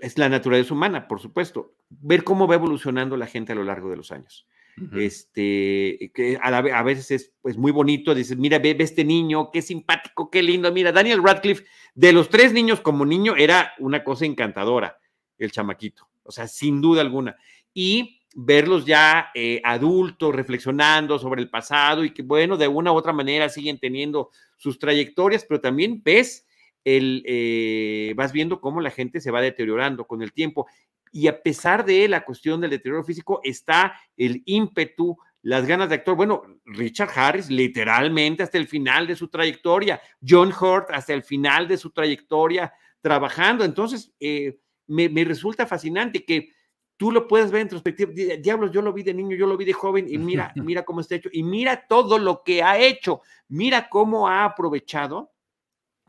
[0.00, 3.90] es la naturaleza humana, por supuesto, ver cómo va evolucionando la gente a lo largo
[3.90, 4.46] de los años.
[4.94, 10.30] Este, que a, veces es pues, muy bonito, dices, mira, ve, este niño, qué simpático,
[10.30, 11.64] qué lindo, mira, Daniel Radcliffe,
[11.94, 14.98] de los tres niños como niño, era una cosa encantadora,
[15.38, 17.36] el chamaquito, o sea, sin duda alguna.
[17.74, 22.96] Y verlos ya eh, adultos, reflexionando sobre el pasado y que, bueno, de una u
[22.96, 26.46] otra manera siguen teniendo sus trayectorias, pero también ves
[26.84, 30.66] el, eh, vas viendo cómo la gente se va deteriorando con el tiempo
[31.12, 35.96] y a pesar de la cuestión del deterioro físico, está el ímpetu, las ganas de
[35.96, 36.16] actuar.
[36.16, 41.68] Bueno, Richard Harris literalmente hasta el final de su trayectoria, John Hurt hasta el final
[41.68, 43.62] de su trayectoria trabajando.
[43.62, 46.50] Entonces, eh, me, resulta fascinante que
[46.96, 48.10] tú lo puedes ver en perspectiva.
[48.40, 51.00] Diablos, yo lo vi de niño, yo lo vi de joven y mira, mira cómo
[51.00, 53.20] está hecho y mira todo lo que ha hecho.
[53.48, 55.30] Mira cómo ha aprovechado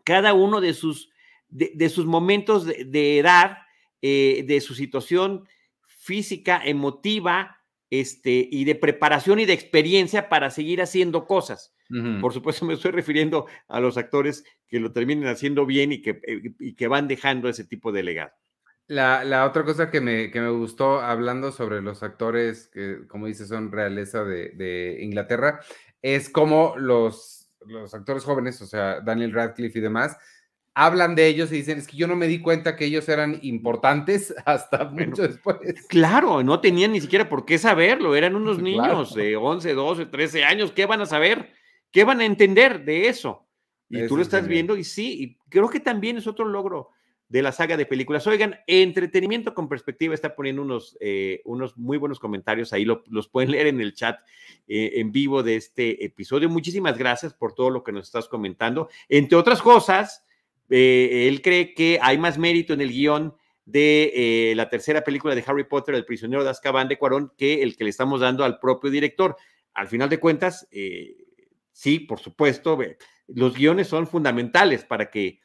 [0.06, 1.10] cada uno de sus,
[1.49, 3.58] de, sus momentos de edad
[4.06, 5.47] eh, de su situación
[5.88, 11.74] física, emotiva, este, y de preparación y de experiencia para seguir haciendo cosas.
[12.20, 16.20] Por supuesto, me estoy refiriendo a los actores que lo terminen haciendo bien y que,
[16.28, 18.34] eh, y que van dejando ese tipo de legado.
[18.88, 23.47] La, otra cosa que me, que me, gustó hablando sobre los actores que, como dices,
[23.47, 25.62] son realeza de, de Inglaterra,
[26.01, 30.18] es como los, los actores jóvenes, o sea, Daniel Radcliffe y demás,
[30.76, 33.40] hablan de ellos y dicen, es que yo no me di cuenta que ellos eran
[33.42, 35.58] importantes hasta mucho después.
[35.88, 40.44] Claro, no tenían ni siquiera por qué saberlo, eran unos niños de 11, 12, 13
[40.44, 41.52] años, ¿qué van a saber?
[41.92, 43.46] ¿Qué van a entender de eso?
[43.90, 46.90] Y tú lo estás viendo y sí, y creo que también es otro logro
[47.30, 48.26] de la saga de películas.
[48.26, 53.52] Oigan, entretenimiento con perspectiva está poniendo unos, eh, unos muy buenos comentarios, ahí los pueden
[53.52, 54.20] leer en el chat
[54.68, 56.50] eh, en vivo de este episodio.
[56.50, 58.90] Muchísimas gracias por todo lo que nos estás comentando.
[59.10, 60.26] Entre otras cosas,
[60.76, 65.36] eh, él cree que hay más mérito en el guion de eh, la tercera película
[65.36, 68.44] de Harry Potter, El prisionero de Azkaban de Cuarón, que el que le estamos dando
[68.44, 69.38] al propio director.
[69.76, 71.16] Al final de cuentas, eh,
[71.72, 72.80] sí, por supuesto,
[73.28, 75.42] los guiones son fundamentales para que,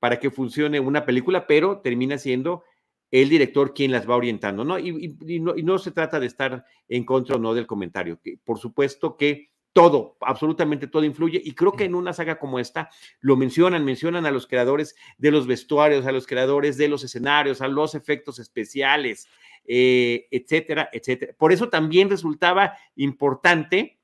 [0.00, 2.64] para que funcione una película, pero termina siendo
[3.12, 4.80] el director quien las va orientando, ¿no?
[4.80, 8.58] Y, no, y no se trata de estar en contra o no del comentario, por
[8.58, 11.40] supuesto que todo, absolutamente todo influye.
[11.42, 15.30] Y creo que en una saga como esta lo mencionan, mencionan a los creadores de
[15.30, 19.28] los vestuarios, a los creadores de los escenarios, a los efectos especiales,
[19.64, 21.34] eh, etcétera, etcétera.
[21.38, 23.98] Por eso también resultaba importante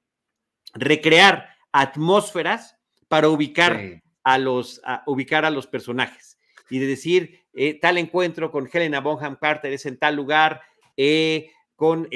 [0.74, 2.76] recrear atmósferas
[3.08, 6.38] para ubicar a los, ubicar a los personajes
[6.70, 10.62] y de decir eh, tal encuentro con Helena Bonham Carter es en tal lugar.
[10.96, 12.08] Eh, con,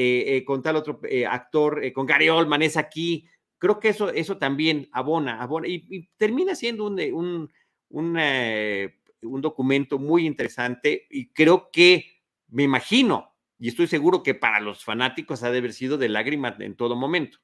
[0.44, 1.00] con tal otro
[1.30, 3.28] actor, con Gary Oldman es aquí,
[3.62, 7.48] creo que eso, eso también abona, abona y, termina siendo un,
[7.90, 14.34] un, eh, un, documento muy interesante y creo que, me imagino, y estoy seguro que
[14.34, 17.38] para los fanáticos ha de haber sido de lágrimas en todo momento.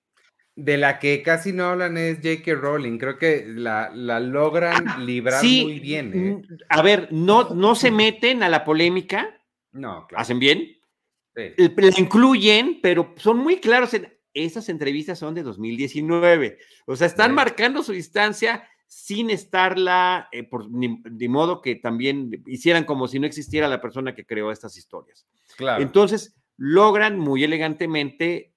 [0.57, 2.53] De la que casi no hablan es J.K.
[2.53, 6.13] Rowling, creo que la, la logran ah, librar muy bien.
[6.17, 6.57] ¿eh?
[6.69, 9.41] A ver, no, no se meten a la polémica.
[9.71, 10.21] No, claro.
[10.21, 10.79] ¿Hacen bien?
[11.37, 11.55] Sí.
[11.77, 16.59] La incluyen, pero son muy claros en, esas entrevistas son de 2019.
[16.87, 22.85] O sea, están marcando su distancia sin estarla, eh, por, de modo que también hicieran
[22.85, 25.27] como si no existiera la persona que creó estas historias.
[25.57, 25.83] Claro.
[25.83, 28.55] Entonces, logran muy elegantemente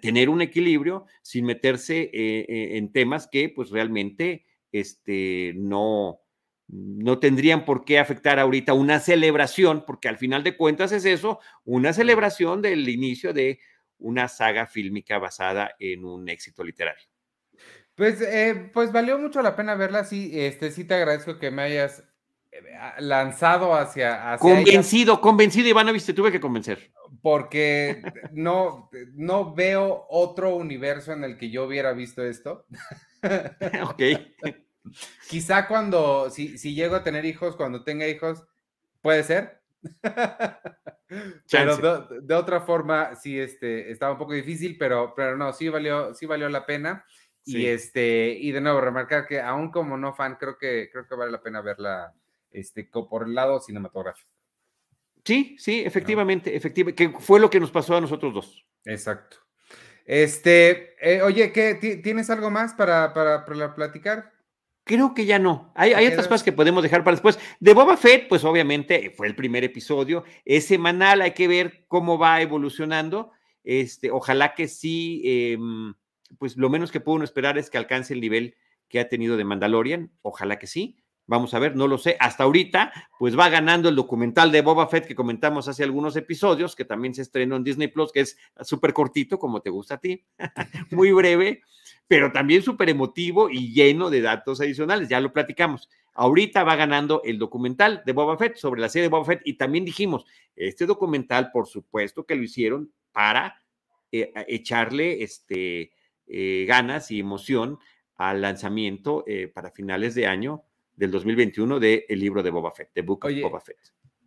[0.00, 6.20] tener un equilibrio sin meterse eh, eh, en temas que pues realmente este, no,
[6.66, 11.38] no tendrían por qué afectar ahorita una celebración, porque al final de cuentas es eso,
[11.64, 13.60] una celebración del inicio de
[13.98, 17.06] una saga fílmica basada en un éxito literario.
[17.94, 21.62] Pues, eh, pues valió mucho la pena verla, sí, este, sí te agradezco que me
[21.62, 22.02] hayas
[22.50, 22.60] eh,
[22.98, 24.36] lanzado hacia...
[24.38, 26.90] convencido, convencido, Ivanovich, te tuve que convencer.
[27.22, 32.66] Porque no, no veo otro universo en el que yo hubiera visto esto.
[33.90, 34.02] ok.
[35.28, 38.44] Quizá cuando, si, si llego a tener hijos, cuando tenga hijos,
[39.00, 39.63] puede ser,
[41.50, 46.14] pero de, otra forma, sí, este, estaba un poco difícil, pero, pero no, sí valió,
[46.14, 47.04] sí valió la pena.
[47.46, 51.14] Y este, y de nuevo, remarcar que aún como no fan, creo que, creo que
[51.14, 52.14] vale la pena verla
[52.50, 54.30] este, por el lado cinematográfico.
[55.24, 58.66] Sí, sí, efectivamente, efectivamente, que fue lo que nos pasó a nosotros dos.
[58.84, 59.38] Exacto.
[60.04, 64.33] Este, eh, oye, ¿qué, ¿tienes algo más para, para, platicar?
[64.84, 65.72] Creo que ya no.
[65.74, 67.38] Hay, hay otras cosas que podemos dejar para después.
[67.58, 70.24] De Boba Fett, pues obviamente fue el primer episodio.
[70.44, 73.32] Es semanal, hay que ver cómo va evolucionando.
[73.64, 75.94] Este, ojalá que sí, em,
[76.38, 78.56] pues lo menos que puedo esperar es que alcance el nivel
[78.88, 80.12] que ha tenido de Mandalorian.
[80.20, 80.98] Ojalá que sí.
[81.26, 82.18] Vamos a ver, no lo sé.
[82.20, 86.76] Hasta ahorita, pues va ganando el documental de Boba Fett que comentamos hace algunos episodios,
[86.76, 89.98] que también se estrenó en Disney Plus, que es súper cortito, como te gusta a
[89.98, 90.26] ti,
[90.90, 91.62] muy breve,
[92.06, 95.08] pero también súper emotivo y lleno de datos adicionales.
[95.08, 95.88] Ya lo platicamos.
[96.14, 99.54] Ahorita va ganando el documental de Boba Fett sobre la serie de Boba Fett y
[99.54, 100.24] también dijimos,
[100.54, 103.60] este documental, por supuesto que lo hicieron para
[104.12, 105.92] eh, echarle este,
[106.26, 107.78] eh, ganas y emoción
[108.16, 110.62] al lanzamiento eh, para finales de año
[110.94, 113.78] del 2021 de el libro de Boba Fett, The Book of Boba Fett.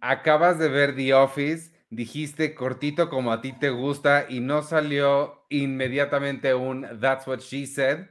[0.01, 5.45] Acabas de ver The Office, dijiste cortito como a ti te gusta y no salió
[5.49, 8.07] inmediatamente un That's what she said.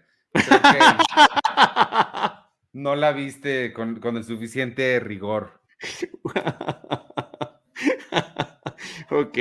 [2.73, 5.63] no la viste con, con el suficiente rigor.
[9.11, 9.39] ok.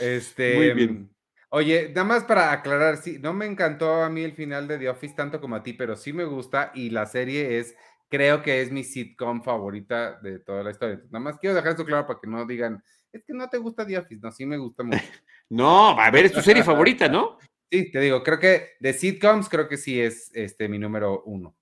[0.00, 1.10] Este, Muy bien.
[1.48, 4.88] Oye, nada más para aclarar, sí, no me encantó a mí el final de The
[4.88, 7.76] Office tanto como a ti, pero sí me gusta y la serie es
[8.08, 11.00] creo que es mi sitcom favorita de toda la historia.
[11.06, 12.82] nada más quiero dejar esto claro para que no digan,
[13.12, 14.20] es que no te gusta The Office.
[14.22, 14.98] No, sí me gusta mucho.
[15.50, 17.38] no, a ver, es tu serie favorita, ¿no?
[17.68, 21.56] Sí, te digo, creo que de sitcoms, creo que sí es este, mi número uno.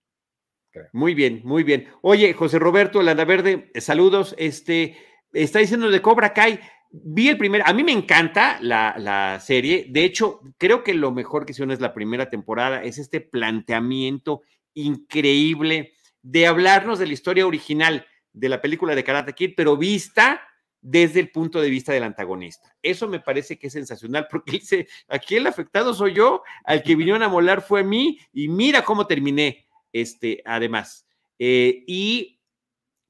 [0.93, 1.89] Muy bien, muy bien.
[2.03, 4.35] Oye, José Roberto Landaverde, saludos.
[4.37, 4.99] Este,
[5.33, 6.61] está diciendo de Cobra Kai.
[6.91, 9.87] Vi el primer, a mí me encanta la, la, serie.
[9.89, 14.43] De hecho, creo que lo mejor que hicieron es la primera temporada, es este planteamiento
[14.75, 20.41] increíble de hablarnos de la historia original de la película de Karate Kid, pero vista
[20.85, 22.77] desde el punto de vista del antagonista.
[22.83, 26.95] Eso me parece que es sensacional porque dice, aquí el afectado soy yo, al que
[26.95, 31.07] vinieron a molar fue a mí y mira cómo terminé, este, además.
[31.39, 32.39] Eh, y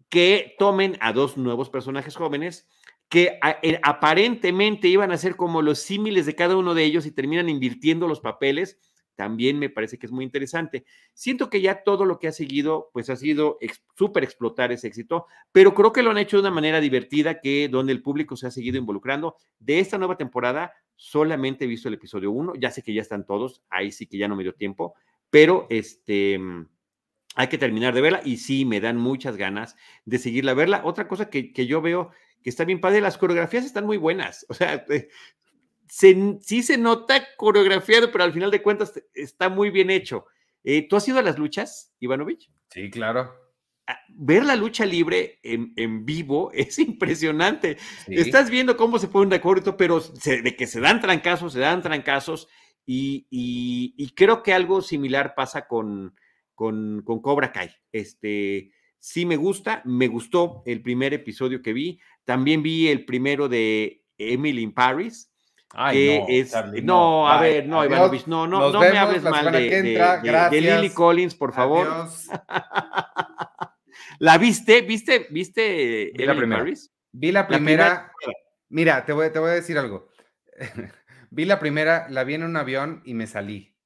[0.09, 2.69] que tomen a dos nuevos personajes jóvenes
[3.09, 7.11] que eh, aparentemente iban a ser como los símiles de cada uno de ellos y
[7.11, 8.79] terminan invirtiendo los papeles
[9.17, 10.85] también me parece que es muy interesante.
[11.13, 13.59] Siento que ya todo lo que ha seguido, pues ha sido
[13.97, 17.69] súper explotar ese éxito, pero creo que lo han hecho de una manera divertida, que
[17.69, 19.37] donde el público se ha seguido involucrando.
[19.59, 23.27] De esta nueva temporada, solamente he visto el episodio 1, ya sé que ya están
[23.27, 24.95] todos, ahí sí que ya no me dio tiempo,
[25.31, 26.39] pero este,
[27.35, 30.83] hay que terminar de verla y sí, me dan muchas ganas de seguirla a verla.
[30.85, 32.11] Otra cosa que, que yo veo
[32.43, 34.85] que está bien padre, las coreografías están muy buenas, o sea,
[35.89, 40.27] sí se nota coreografiado, pero al final de cuentas está muy bien hecho.
[40.63, 42.51] Eh, ¿Tú has ido a las luchas, Ivanovich?
[42.71, 43.35] Sí, claro.
[43.87, 47.77] Ah, ver la lucha libre en, vivo es impresionante.
[48.09, 51.83] Estás viendo cómo se pone de acuerdo, pero de que se dan trancazos, se dan
[51.83, 52.49] trancazos,
[52.87, 56.15] y, creo que algo similar pasa con,
[56.55, 57.71] con, con, Cobra Kai.
[57.93, 62.01] Este, sí me gusta, me gustó el primer episodio que vi.
[62.25, 65.34] También vi el primero de Emily in Paris
[65.75, 70.91] no, es, no, a ver, no, Ivanovich, no, no, no me hables mal de, Lily
[70.91, 71.89] Collins, por favor.
[74.19, 74.83] ¿La viste?
[74.83, 75.27] ¿Viste?
[75.31, 76.65] ¿Viste vi la primera.
[77.13, 78.13] Vi la primera.
[78.69, 80.09] Mira, te voy, te voy a decir algo.
[81.31, 83.77] vi la primera, la vi en un avión y me salí.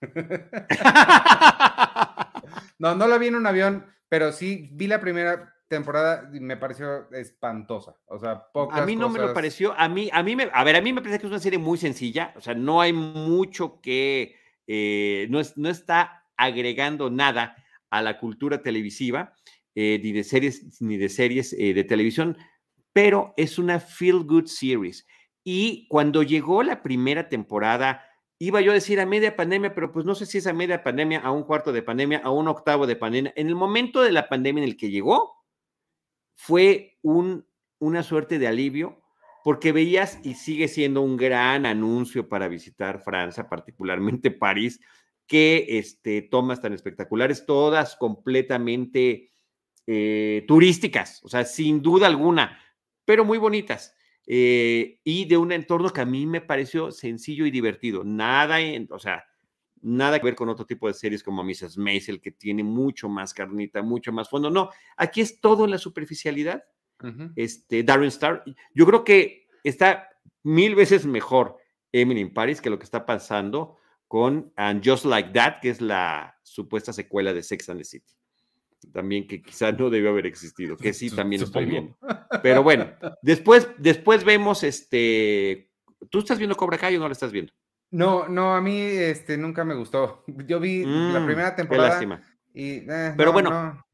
[2.78, 7.10] no, no la vi en un avión, pero sí vi la primera, temporada me pareció
[7.12, 7.96] espantosa.
[8.06, 9.72] O sea, A mí no me lo pareció.
[9.78, 11.58] A mí, a mí me, a ver, a mí me parece que es una serie
[11.58, 12.32] muy sencilla.
[12.36, 14.36] O sea, no hay mucho que,
[14.66, 17.56] eh, no, no está agregando nada
[17.90, 19.34] a la cultura televisiva,
[19.74, 22.36] eh, ni de series, ni de series eh, de televisión,
[22.92, 25.06] pero es una feel good series.
[25.44, 28.02] Y cuando llegó la primera temporada,
[28.38, 30.82] iba yo a decir a media pandemia, pero pues no sé si es a media
[30.82, 33.32] pandemia, a un cuarto de pandemia, a un octavo de pandemia.
[33.36, 35.35] En el momento de la pandemia en el que llegó,
[36.36, 37.44] fue un,
[37.80, 39.02] una suerte de alivio
[39.42, 44.80] porque veías y sigue siendo un gran anuncio para visitar Francia, particularmente París,
[45.26, 49.30] que este, tomas tan espectaculares, todas completamente
[49.86, 52.58] eh, turísticas, o sea, sin duda alguna,
[53.04, 53.94] pero muy bonitas.
[54.26, 58.02] Eh, y de un entorno que a mí me pareció sencillo y divertido.
[58.02, 59.24] Nada, en, o sea,
[59.86, 61.78] nada que ver con otro tipo de series como Mrs.
[61.78, 64.50] Maisel, que tiene mucho más carnita, mucho más fondo.
[64.50, 66.64] No, aquí es todo en la superficialidad.
[67.36, 68.42] este, Darren Star.
[68.74, 70.08] Yo creo que está
[70.42, 71.58] mil veces mejor
[71.92, 73.76] Emily in Paris que lo que está pasando
[74.08, 78.12] con And Just Like That, que es la supuesta secuela de Sex and the City.
[78.92, 81.96] También que quizá no debió haber existido, que sí también estoy viendo.
[82.42, 82.90] Pero bueno,
[83.22, 85.70] después, después vemos este.
[86.10, 87.52] ¿Tú estás viendo Cobra Kai o no lo estás viendo?
[87.90, 90.24] No, no, a mí este, nunca me gustó.
[90.26, 91.88] Yo vi la mm, primera temporada.
[91.88, 92.22] Qué lástima.
[92.52, 93.84] Y, eh, Pero bueno,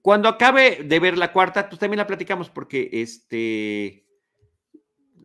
[0.00, 4.02] cuando acabe de ver la cuarta, pues también la platicamos porque este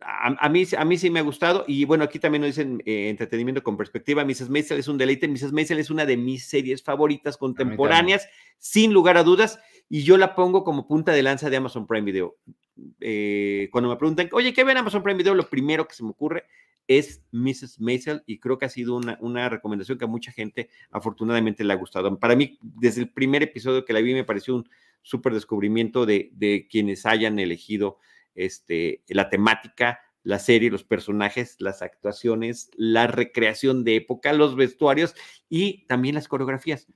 [0.00, 1.64] a, mí, a mí sí me ha gustado.
[1.66, 4.24] Y bueno, aquí también nos dicen eh, entretenimiento con perspectiva.
[4.24, 4.48] Mrs.
[4.48, 5.28] Maisel es un deleite.
[5.28, 5.52] Mrs.
[5.52, 9.58] Maisel es una de mis series favoritas contemporáneas, sin lugar a dudas.
[9.88, 12.36] Y yo la pongo como punta de lanza de Amazon Prime Video.
[13.00, 15.34] Eh, cuando me preguntan, oye, ¿qué ven Amazon Prime Video?
[15.34, 16.44] Lo primero que se me ocurre
[16.88, 17.80] es Mrs.
[17.80, 21.72] Maisel y creo que ha sido una, una, recomendación que a mucha gente afortunadamente le
[21.72, 22.18] ha gustado.
[22.18, 24.68] Para mí, desde el primer episodio que la vi, me pareció un
[25.02, 27.98] súper descubrimiento de, de quienes hayan elegido
[28.34, 35.14] este, la temática, la serie, los personajes, las actuaciones, la recreación de época, los vestuarios
[35.48, 36.86] y también las coreografías.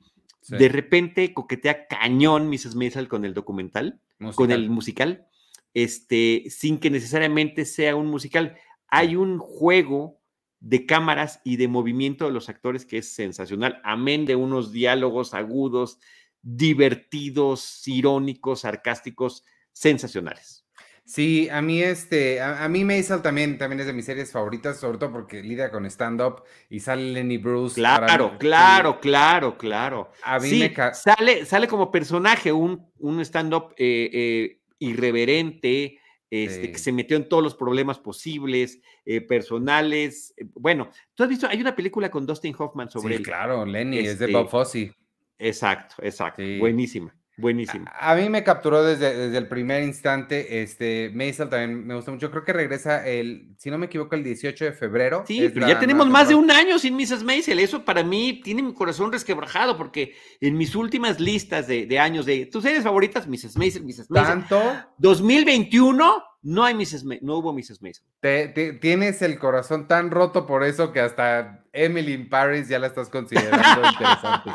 [0.49, 2.75] De repente coquetea cañón Mrs.
[2.75, 4.01] Maisel con el documental,
[4.35, 5.29] con el musical,
[5.73, 8.57] este, sin que necesariamente sea un musical.
[8.95, 10.21] Hay un juego
[10.61, 15.33] de cámaras y de movimiento de los actores que es sensacional, amén de unos diálogos
[15.33, 15.99] agudos,
[16.43, 20.67] divertidos, irónicos, sarcásticos, sensacionales.
[21.07, 24.99] Sí, a mí este, a, mí Maisel también, también es de mis series favoritas, sobre
[24.99, 27.77] todo porque lidia con stand-up y sale Lenny Bruce.
[27.77, 30.13] Claro, claro, claro, claro.
[30.23, 35.99] A mí me sale, sale como personaje un, un stand-up eh, eh, irreverente,
[36.33, 40.35] este, que se metió en todos los problemas posibles, eh, personales.
[40.55, 44.19] bueno, tú has visto, hay una película con Dustin Hoffman sobre sí, claro, Lenny, es
[44.19, 44.97] de Bob este, Fosse.
[45.39, 47.15] Exacto, exacto, buenísima.
[47.37, 47.87] Buenísimo.
[47.99, 50.63] A, mí me capturó desde, desde, el primer instante.
[50.63, 52.31] Este, Maisel también me gusta mucho.
[52.31, 55.25] Creo que regresa el, si no me equivoco, el 18 de febrero.
[55.27, 57.25] Sí, pero ya tenemos más de un año sin Mrs.
[57.25, 57.59] Maisel.
[57.59, 62.27] Eso para mí tiene mi corazón resquebrajado porque en mis últimas listas de, de años
[62.27, 63.57] de tus series favoritas, Mrs.
[63.57, 64.11] Maisel, Mrs.
[64.11, 64.47] Maisel.
[64.49, 64.63] Tanto.
[64.99, 67.05] 2021 no hay Mrs.
[67.23, 67.81] no hubo Mrs.
[67.81, 68.05] Maisel.
[68.21, 68.49] Te,
[68.81, 73.09] tienes el corazón tan roto por eso que hasta Emily in Paris ya la estás
[73.09, 73.57] considerando
[73.89, 74.51] interesante.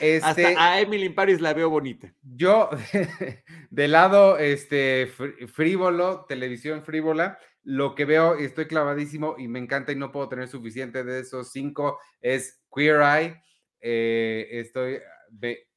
[0.00, 2.12] Este, Hasta a Emily Paris la veo bonita.
[2.22, 2.70] Yo,
[3.70, 9.96] de lado este, frívolo, televisión frívola, lo que veo, estoy clavadísimo y me encanta y
[9.96, 13.42] no puedo tener suficiente de esos cinco, es Queer Eye.
[13.80, 14.98] Eh, estoy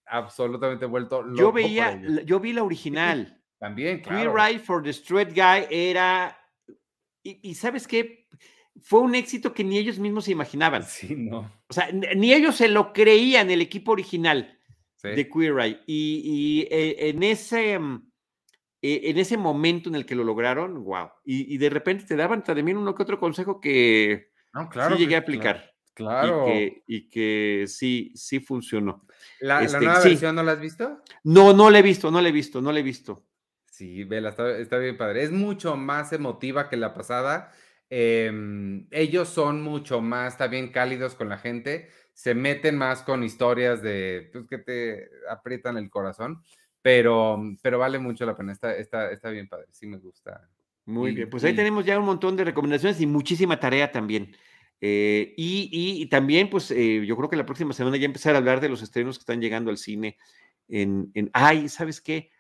[0.06, 1.40] absolutamente vuelto loco.
[1.40, 3.42] Yo veía, yo vi la original.
[3.60, 6.38] También, Queer Eye for the Straight Guy era.
[7.24, 8.27] Y, y sabes qué?
[8.84, 10.84] Fue un éxito que ni ellos mismos se imaginaban.
[10.84, 11.52] Sí, no.
[11.68, 14.58] O sea, ni ellos se lo creían, el equipo original
[15.04, 15.80] de Queer Eye.
[15.86, 18.12] Y, eh, en, ese, mm,
[18.82, 21.10] e, en ese momento en el que lo lograron, wow.
[21.26, 24.32] Y, de repente te daban también uno que otro consejo que
[24.72, 25.74] claro, sí llegué a aplicar.
[25.94, 26.46] Claro.
[26.86, 29.06] Y que, sí, sí funcionó.
[29.40, 31.02] ¿La, este, nueva versión no la has visto?
[31.24, 33.26] No, no la he visto, no la he visto, no la he visto.
[33.72, 35.24] Sí, vela, está, está bien padre.
[35.24, 37.52] Es mucho más emotiva que la pasada
[37.90, 43.82] Em, ellos son mucho más también cálidos con la gente, se meten más con historias
[43.82, 46.44] de pues, que te aprietan el corazón,
[46.82, 50.50] pero, pero vale mucho la pena, está, está, está bien padre, sí me gusta.
[50.86, 54.36] Muy bien, pues ahí tenemos ya un montón de recomendaciones y muchísima tarea también.
[54.80, 58.62] Eh, y, también, pues eh, yo creo que la próxima semana ya empezar a hablar
[58.62, 60.18] de los estrenos que están llegando al cine.
[60.68, 62.32] En, en ay, ¿sabes qué?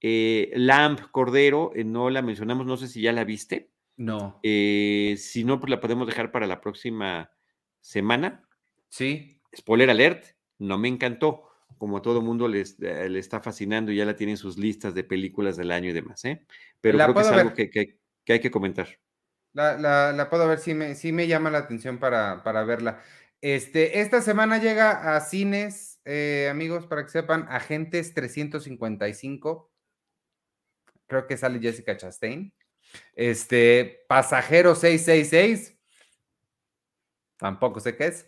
[0.00, 3.70] Eh, Lamp Cordero, no la mencionamos, no sé si ya la viste.
[3.96, 4.40] No.
[4.42, 7.30] Eh, si no, pues la podemos dejar para la próxima
[7.80, 8.48] semana.
[8.88, 9.40] Sí.
[9.56, 10.24] Spoiler alert,
[10.58, 11.48] no me encantó.
[11.78, 14.94] Como a todo mundo les, eh, le está fascinando y ya la tienen sus listas
[14.94, 16.46] de películas del año y demás, ¿eh?
[16.80, 18.88] Pero creo que es algo que, hay que comentar.
[19.52, 23.02] La, puedo ver, sí me, sí me llama la atención para, para verla.
[23.40, 29.70] Este, esta semana llega a cines, eh, amigos, para que sepan, Agentes 355.
[31.06, 32.54] Creo que sale Jessica Chastain.
[33.14, 35.76] Este, Pasajero 666.
[37.36, 38.26] Tampoco sé qué es.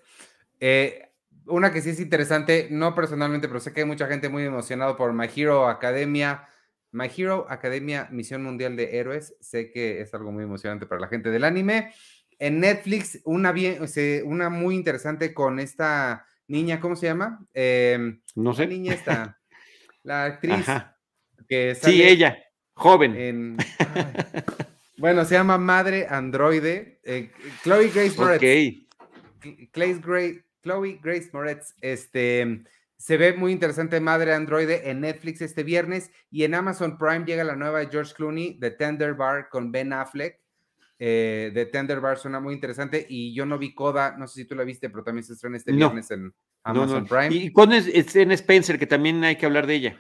[0.60, 1.02] Eh,
[1.46, 4.96] una que sí es interesante, no personalmente, pero sé que hay mucha gente muy emocionado
[4.96, 6.48] por My Hero Academia.
[6.90, 9.36] My Hero Academia Misión Mundial de Héroes.
[9.40, 11.92] Sé que es algo muy emocionante para la gente del anime.
[12.38, 13.78] En Netflix, una, bien,
[14.24, 17.46] una muy interesante con esta niña, ¿cómo se llama?
[17.54, 18.62] Em, no sé.
[18.64, 19.40] La niña esta,
[20.02, 20.66] la actriz.
[21.48, 22.36] Que sí, ella.
[22.76, 23.56] Joven.
[24.98, 27.00] bueno, se llama Madre Androide.
[27.04, 28.42] Eh, Chloe Grace Moretz.
[28.42, 29.70] Ok.
[29.72, 31.74] Chloe Grace, Chloe Grace Moretz.
[31.80, 32.64] Este,
[32.98, 37.44] Se ve muy interesante Madre Androide en Netflix este viernes y en Amazon Prime llega
[37.44, 40.38] la nueva de George Clooney, The Tender Bar con Ben Affleck.
[40.98, 44.44] Eh, The Tender Bar suena muy interesante y yo no vi Coda, no sé si
[44.46, 47.28] tú la viste, pero también se estrena este viernes en Amazon Prime.
[47.30, 49.96] ¿Y cuándo es, en Spencer, que también hay que hablar de ella?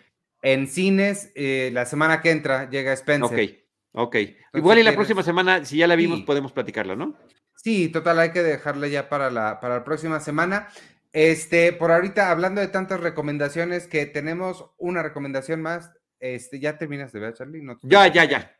[0.46, 3.66] En cines, eh, la semana que entra llega Spencer.
[3.92, 4.16] Ok, ok.
[4.54, 7.18] Igual y la próxima semana, si ya la vimos, podemos platicarla, ¿no?
[7.56, 10.68] Sí, total, hay que dejarla ya para la, para la próxima semana.
[11.12, 15.90] Este, por ahorita, hablando de tantas recomendaciones, que tenemos una recomendación más.
[16.20, 17.66] Este, ¿ya terminas de ver, Charlie?
[17.82, 18.56] ya, ya, ya.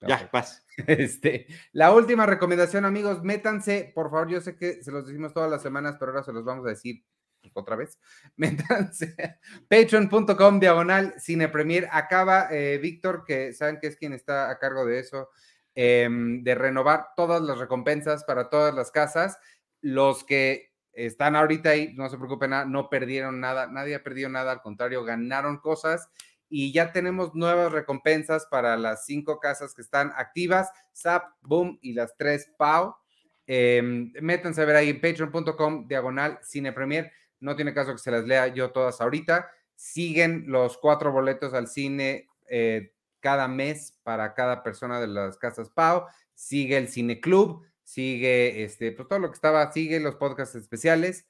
[0.00, 0.64] Ya, paz.
[0.86, 5.50] Este, la última recomendación, amigos, métanse, por favor, yo sé que se los decimos todas
[5.50, 7.04] las semanas, pero ahora se los vamos a decir
[7.54, 7.98] otra vez.
[8.36, 9.16] Métanse.
[9.68, 11.88] Patreon.com diagonal Cine Premier.
[11.90, 15.30] Acaba eh, Víctor, que saben que es quien está a cargo de eso,
[15.74, 19.38] em, de renovar todas las recompensas para todas las casas.
[19.80, 24.52] Los que están ahorita ahí, no se preocupen, no perdieron nada, nadie ha perdido nada,
[24.52, 26.08] al contrario, ganaron cosas
[26.48, 31.92] y ya tenemos nuevas recompensas para las cinco casas que están activas, SAP, Boom y
[31.92, 32.94] las tres PAU.
[33.46, 37.12] Em, métanse a ver ahí en patreon.com diagonal cine premier.
[37.40, 39.50] No tiene caso que se las lea yo todas ahorita.
[39.74, 45.70] Siguen los cuatro boletos al cine eh, cada mes para cada persona de las casas
[45.70, 46.04] PAU.
[46.34, 51.28] Sigue el Cine Club sigue este, pues todo lo que estaba, sigue los podcasts especiales,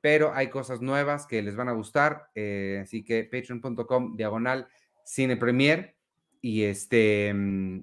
[0.00, 4.68] pero hay cosas nuevas que les van a gustar, eh, así que patreon.com diagonal
[5.04, 5.96] cine premier
[6.40, 7.34] y este,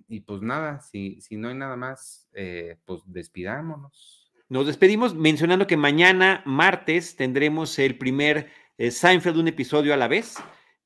[0.08, 4.23] y pues nada, si, si no hay nada más, eh, pues despidámonos.
[4.50, 10.08] Nos despedimos mencionando que mañana, martes, tendremos el primer eh, Seinfeld, un episodio a la
[10.08, 10.36] vez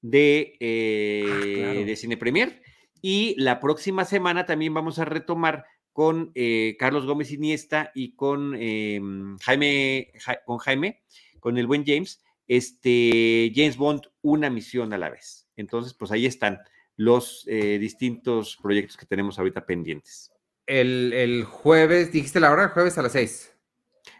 [0.01, 2.61] de, ah, de Cine Premier.
[3.01, 5.65] Y la próxima semana también vamos a retomar
[5.97, 10.11] con eh, Carlos Gómez Iniesta y con em, Jaime,
[10.45, 11.01] con Jaime,
[11.39, 15.49] con el buen James, este James Bond, una misión a la vez.
[15.55, 16.59] Entonces, pues ahí están
[16.97, 20.31] los eh, distintos proyectos que tenemos ahorita pendientes.
[20.67, 23.53] El, jueves, dijiste la hora, el jueves a las seis.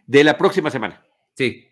[0.06, 1.06] De la próxima semana.
[1.36, 1.68] Sí.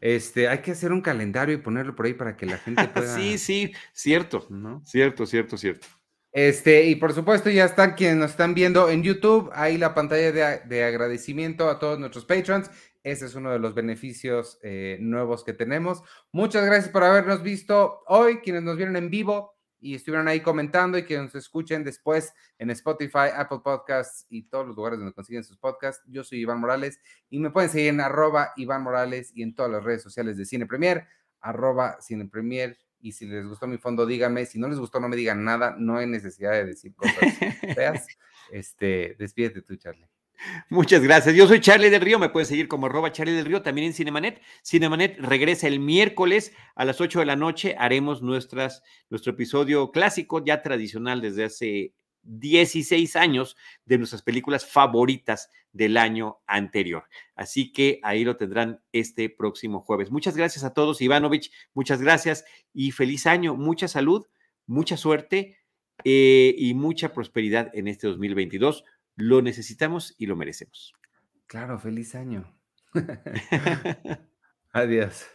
[0.00, 3.14] Este, hay que hacer un calendario y ponerlo por ahí para que la gente pueda.
[3.16, 4.82] sí, sí, cierto, ¿no?
[4.84, 5.86] Cierto, cierto, cierto.
[6.30, 9.50] Este, y por supuesto, ya están quienes nos están viendo en YouTube.
[9.54, 12.70] Ahí la pantalla de, agradecimiento a todos nuestros patrons.
[13.02, 16.02] Ese es uno de los beneficios eh, nuevos que tenemos.
[16.32, 20.98] Muchas gracias por habernos visto hoy, quienes nos vieron en vivo y estuvieron ahí comentando
[20.98, 25.44] y que nos escuchen después en Spotify, Apple Podcasts y todos los lugares donde consiguen
[25.44, 26.02] sus podcasts.
[26.06, 27.00] Yo soy Iván Morales
[27.30, 30.44] y me pueden seguir en arroba Iván Morales y en todas las redes sociales de
[30.44, 31.06] Cine Premier,
[31.40, 34.46] arroba Cine Premier y si les gustó mi fondo, díganme.
[34.46, 35.76] Si no les gustó, no me digan nada.
[35.78, 37.14] No hay necesidad de decir cosas
[37.76, 38.06] feas.
[38.50, 40.08] Este, despídete tú, Charlie.
[40.68, 41.34] Muchas gracias.
[41.34, 42.18] Yo soy Charlie del Río.
[42.18, 44.40] Me pueden seguir como arroba Charlie del Río, también en Cinemanet.
[44.64, 47.76] Cinemanet regresa el miércoles a las 8 de la noche.
[47.78, 51.92] Haremos nuestras, nuestro episodio clásico, ya tradicional desde hace
[52.26, 57.04] 16 años de nuestras películas favoritas del año anterior.
[57.34, 60.10] Así que ahí lo tendrán este próximo jueves.
[60.10, 64.26] Muchas gracias a todos, Ivanovich, muchas gracias y feliz año, mucha salud,
[64.66, 65.58] mucha suerte
[66.04, 68.84] eh, y mucha prosperidad en este 2022.
[69.16, 70.94] Lo necesitamos y lo merecemos.
[71.46, 72.54] Claro, feliz año.
[74.72, 75.26] Adiós.